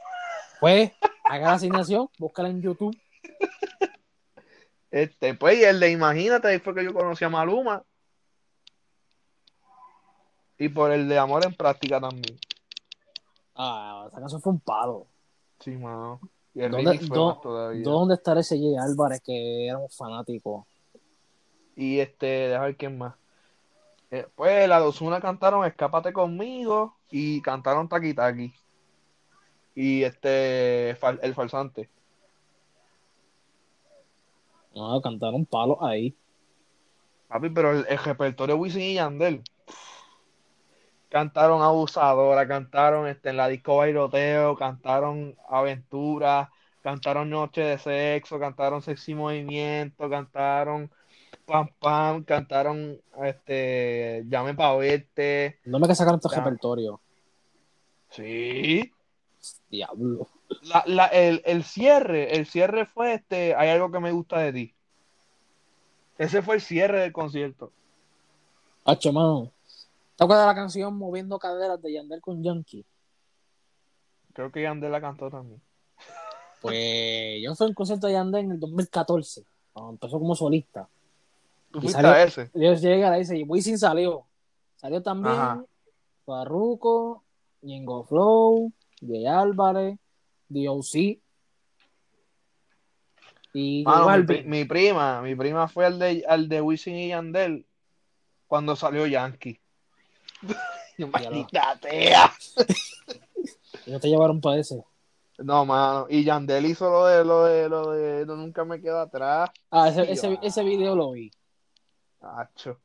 [0.60, 0.92] Pues,
[1.24, 2.96] haga la asignación, búscala en YouTube.
[4.92, 7.82] Este, pues, y el de Imagínate, ahí fue que yo conocí a Maluma.
[10.58, 12.38] Y por el de Amor en Práctica también.
[13.54, 15.06] Ah, esa canción fue un palo.
[15.60, 16.20] Sí, mano.
[16.55, 16.98] Y el ¿Dónde,
[17.42, 17.82] todavía.
[17.82, 20.66] ¿Dónde estará ese Jay Álvarez que éramos fanáticos?
[21.76, 23.14] Y este, déjame ver quién más.
[24.11, 28.53] Eh, pues la Dosuna cantaron Escápate conmigo y cantaron Taki Taki.
[29.74, 31.88] Y este, fal- el falsante.
[34.74, 36.14] No, cantaron palos ahí.
[37.28, 39.42] Papi, pero el, el repertorio Wisin y Yandel.
[41.12, 46.50] Cantaron Abusadora, cantaron este, en la disco Bailoteo, cantaron Aventura,
[46.80, 50.90] cantaron Noche de Sexo, cantaron Sexy Movimiento, cantaron
[51.44, 55.58] Pam Pam, cantaron este, Llame pa' verte.
[55.66, 56.42] No me que sacaron este Ya.
[56.42, 56.98] repertorio.
[58.08, 58.90] Sí.
[59.68, 60.28] Diablo.
[60.62, 64.52] La, la, el, el cierre, el cierre fue este, hay algo que me gusta de
[64.54, 64.74] ti.
[66.16, 67.70] Ese fue el cierre del concierto.
[68.86, 69.51] Hacho, mano.
[70.22, 72.86] ¿Te acuerdas de la canción Moviendo Caderas de Yandel con Yankee?
[74.32, 75.60] Creo que Yandel la cantó también.
[76.60, 80.88] Pues yo fui a un concierto de Yandel en el 2014, cuando empezó como solista.
[81.72, 82.52] ¿Tú Y salió- a ese?
[82.54, 84.24] Yo llegué a la dice, y Wisin salió.
[84.76, 85.64] Salió también Ajá.
[86.24, 87.24] Farruko,
[87.62, 89.98] Ñengo Flow, Jay Álvarez,
[90.48, 91.20] D.O.C.
[93.54, 97.08] Y Mano, mi, pri- mi prima, mi prima fue al de, al de Wisin y
[97.08, 97.66] Yandel
[98.46, 99.58] cuando salió Yankee.
[100.99, 102.32] Maldita sea.
[103.86, 104.84] Y no te llevaron para ese.
[105.38, 106.07] No, mano.
[106.09, 109.51] Y Yandel hizo lo de lo de lo de no, nunca me quedo atrás.
[109.70, 111.32] Ah, ese, ese, ese video lo vi.
[112.20, 112.78] Acho.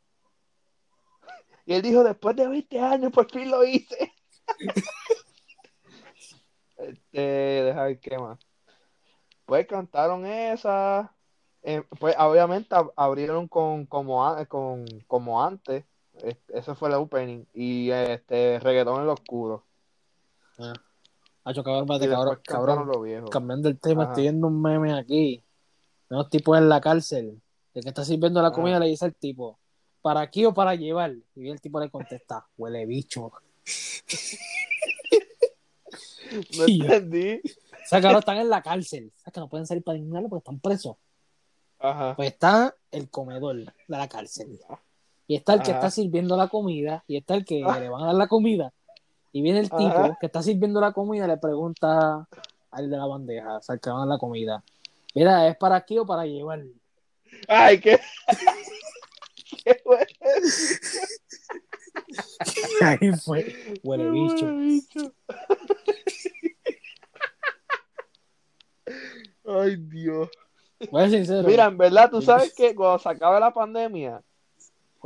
[1.66, 4.12] Y él dijo, después de 20 años, por fin lo hice.
[6.78, 8.40] este, deja ver qué más.
[9.46, 11.14] Pues cantaron esa.
[11.62, 15.86] Eh, pues obviamente ab- abrieron con como, con, como antes.
[16.50, 17.44] Ese fue el opening.
[17.54, 19.64] Y este reggaetón en lo oscuro.
[21.44, 22.88] Hacho, cabrón, espérate, cabrón, cabrón.
[22.88, 23.28] lo viejo.
[23.28, 24.12] Cambiando el tema, Ajá.
[24.12, 25.44] estoy viendo un meme aquí.
[26.10, 27.42] Unos tipos en la cárcel.
[27.74, 28.56] El que está sirviendo la Ajá.
[28.56, 29.58] comida le dice al tipo,
[30.02, 31.14] ¿para aquí o para llevar?
[31.36, 33.32] Y el tipo le contesta, huele bicho.
[36.58, 37.42] No entendí.
[37.44, 39.12] O sea, cabrón, están en la cárcel.
[39.16, 40.98] O sea, que no pueden salir para ningún lado porque están presos.
[41.80, 42.16] Ajá.
[42.16, 44.60] Pues está el comedor de la cárcel.
[45.28, 45.80] Y está el que Ajá.
[45.80, 47.04] está sirviendo la comida.
[47.08, 48.74] Y está el que le van a dar la comida.
[49.34, 50.18] Y viene el tipo Ajá.
[50.20, 52.28] que está sirviendo la comida y le pregunta
[52.72, 54.64] al de la bandeja, o sea, al que van a dar la comida.
[55.14, 56.64] Mira, ¿es para aquí o para llevar?
[57.48, 58.00] Ay, qué.
[59.64, 60.06] qué bueno.
[62.82, 63.54] Ahí fue.
[63.84, 64.46] Huele bicho.
[64.46, 65.14] Huele bicho.
[69.46, 70.30] Ay, Dios.
[70.92, 71.48] Voy a ser sincero.
[71.48, 74.22] Mira, en verdad, tú sabes que cuando se acabe la pandemia,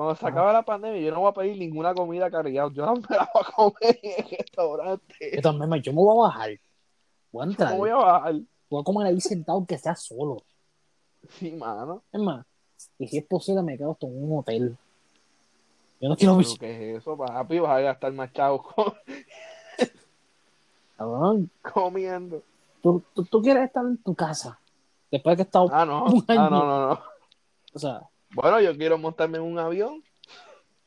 [0.03, 2.69] cuando se acabe la pandemia, yo no voy a pedir ninguna comida cargada.
[2.73, 5.31] Yo no me la voy a comer en el restaurante.
[5.35, 6.49] Yo también, me- yo me voy a bajar.
[7.31, 7.71] Voy a entrar.
[7.71, 8.35] No voy a bajar.
[8.69, 10.37] Voy a comer ahí sentado aunque sea solo.
[11.29, 12.01] Sí, mano.
[12.11, 12.45] Es más,
[12.97, 14.77] y si es posible me quedo hasta en un hotel.
[15.99, 16.59] Yo no quiero ¿Pero visitar.
[16.67, 17.59] qué es eso, papi?
[17.59, 18.95] Vas a gastar más chavos co-
[20.97, 22.41] Cabrón, comiendo.
[22.81, 24.57] ¿tú, tú, tú quieres estar en tu casa.
[25.11, 25.69] Después de que he estado.
[25.71, 26.05] Ah, no.
[26.05, 26.41] Un año.
[26.41, 26.99] Ah, no, no, no.
[27.73, 28.01] O sea,
[28.33, 30.03] Bueno, yo quiero montarme en un avión.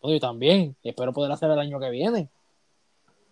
[0.00, 0.76] pues yo también.
[0.82, 2.28] Y espero poder hacer el año que viene.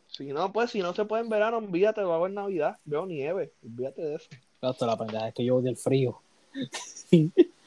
[0.09, 2.77] Si no, pues, si no se puede en verano, envíate, va a haber Navidad.
[2.85, 3.53] Veo nieve.
[3.65, 4.29] Olvídate de eso.
[4.61, 6.21] Hasta la pendeja es que yo odio el frío.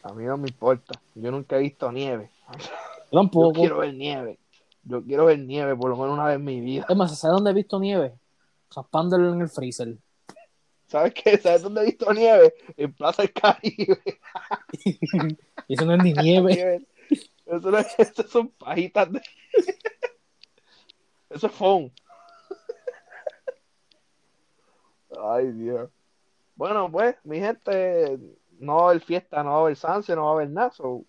[0.03, 0.99] A mí no me importa.
[1.15, 2.29] Yo nunca he visto nieve.
[2.53, 2.59] Yo
[3.11, 3.53] Yo tampoco.
[3.53, 4.37] quiero ver nieve.
[4.83, 6.85] Yo quiero ver nieve por lo menos una vez en mi vida.
[6.87, 8.13] Es más, ¿sabes dónde he visto nieve?
[8.75, 9.97] Raspándolo en el freezer.
[10.87, 11.37] ¿Sabes qué?
[11.37, 12.53] ¿Sabes dónde he visto nieve?
[12.77, 13.99] En Plaza del Caribe.
[15.67, 16.85] Eso no es ni nieve.
[17.45, 19.21] Eso, no es- eso son pajitas de...
[21.29, 21.91] Eso es foam.
[25.21, 25.89] Ay, Dios.
[26.55, 28.17] Bueno, pues, mi gente,
[28.59, 30.71] no va a haber fiesta, no va a haber Sanse, no va a haber nada.
[30.71, 31.03] so,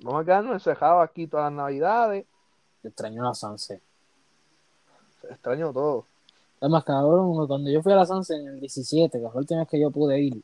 [0.00, 2.26] Vamos a quedarnos encejados aquí todas las navidades.
[2.82, 3.82] Extraño la Sanse.
[5.28, 6.06] Extraño todo.
[6.60, 9.38] Es más, cabrón, cuando yo fui a la Sanse en el 17, que fue la
[9.40, 10.42] última vez que yo pude ir,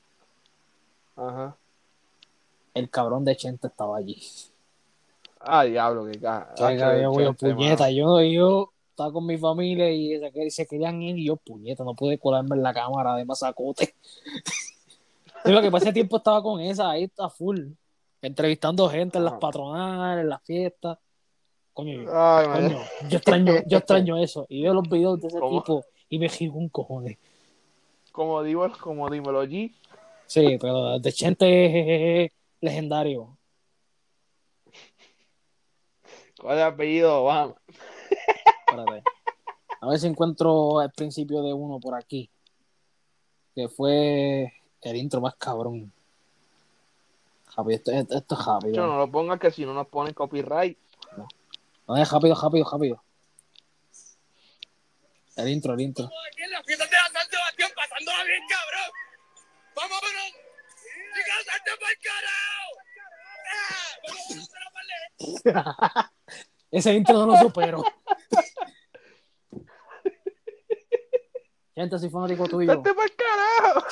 [1.15, 1.57] Ajá.
[2.75, 4.23] el cabrón de Chente estaba allí.
[5.41, 6.55] Ah, diablo, qué caja.
[6.55, 11.19] Que yo, yo, puñeta, yo, yo estaba con mi familia y se, se querían ir
[11.19, 13.95] y yo, puñeta, no pude colarme en la cámara de masacote.
[15.45, 17.69] Lo que pasa tiempo estaba con esa, ahí está full,
[18.23, 19.41] entrevistando gente en las Ajá.
[19.41, 20.99] patronales, en las fiestas.
[21.75, 24.47] Coño, yo, Ay, coño, yo extraño, yo extraño eso.
[24.49, 25.61] Y veo los videos de ese ¿Cómo?
[25.61, 27.19] tipo y me gigo un cojones.
[28.13, 29.73] Como digo, como dímelo G.
[30.27, 33.37] Sí, pero de Chente es legendario.
[36.41, 37.25] ¿Cuál es el apellido?
[37.25, 37.57] Vamos.
[38.69, 39.03] Espérate.
[39.81, 42.29] A ver si encuentro el principio de uno por aquí.
[43.55, 44.53] Que fue
[44.83, 45.93] el intro más cabrón.
[47.57, 48.75] Rápido, esto, esto- esto es rápido.
[48.75, 50.77] Yo no lo pongas que si no nos ponen copyright.
[51.89, 53.03] No, es rápido, rápido, rápido.
[55.37, 56.05] El intro, el intro.
[56.05, 58.91] Estamos aquí en la fiesta de la San Sebastián pasándola bien, cabrón.
[59.77, 60.33] ¡Vámonos!
[61.15, 62.71] ¡Chicas, salte pa'l carajo!
[65.45, 66.13] ¡Vamos a
[66.71, 67.85] Ese intro no lo supero.
[71.75, 72.81] Gente, soy fanático tuyo.
[72.81, 73.87] ¡Vete para el carajo!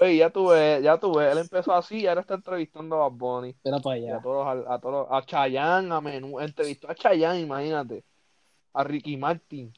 [0.00, 1.30] Oye, ya tuve, ya tuve.
[1.30, 3.50] Él empezó así y ahora está entrevistando a Bunny.
[3.50, 4.22] Espera para Y a allá.
[4.22, 6.40] todos, a, todos, a Chayanne, a Menú.
[6.40, 8.04] Entrevistó a Chayanne, imagínate.
[8.74, 9.72] A Ricky Martin.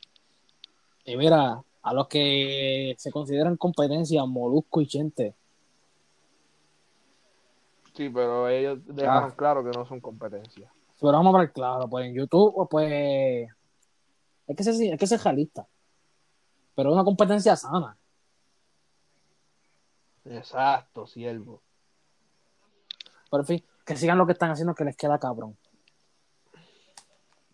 [1.04, 5.34] Y mira, a los que se consideran competencia, Molusco y Chente.
[7.94, 10.72] Sí, pero ellos dejaron claro que no son competencia.
[11.00, 13.48] Pero vamos a ver claro, pues en YouTube, pues.
[14.48, 15.66] Hay que ser, hay que ser realista.
[16.74, 17.96] Pero es una competencia sana.
[20.24, 21.62] Exacto, siervo.
[23.30, 25.56] Pero en fin, que sigan lo que están haciendo que les queda cabrón.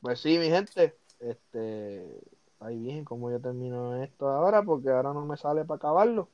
[0.01, 0.99] Pues sí, mi gente.
[1.23, 2.21] Este.
[2.61, 6.29] Ahí bien, como yo termino esto ahora, porque ahora no me sale para acabarlo.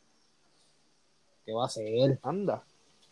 [1.45, 2.18] ¿Qué va a hacer?
[2.22, 2.62] Anda.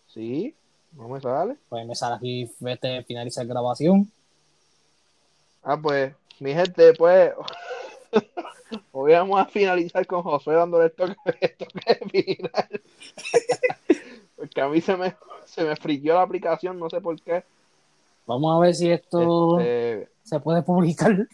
[0.06, 0.54] Sí,
[0.92, 1.56] no me sale.
[1.68, 4.10] Pues me sale aquí, vete, finalizar grabación.
[5.62, 7.32] Ah, pues, mi gente, pues.
[8.92, 12.82] Hoy vamos a finalizar con José dándole el toque, el toque final.
[14.36, 17.44] Porque a mí se me, se me friqueó la aplicación, no sé por qué.
[18.26, 21.26] Vamos a ver si esto Este, se puede publicar.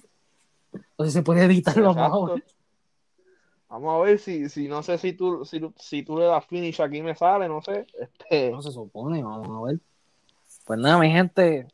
[0.97, 2.35] O si se puede editar, vamos a exacto.
[2.35, 2.45] ver.
[3.69, 6.81] Vamos a ver si, si no sé si tú, si, si tú le das finish
[6.83, 7.87] aquí me sale, no sé.
[7.99, 9.81] Este, No se supone, vamos a ver.
[10.67, 11.67] Pues nada, mi gente.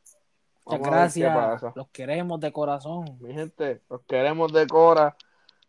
[0.65, 1.63] Muchas Vamos gracias.
[1.75, 3.19] Los queremos de corazón.
[3.21, 5.17] mi gente, los queremos de Cora.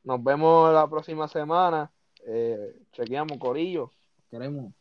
[0.03, 1.91] Nos vemos la próxima semana.
[2.25, 3.91] Eh, chequeamos, Corillo.
[4.29, 4.71] Queremos.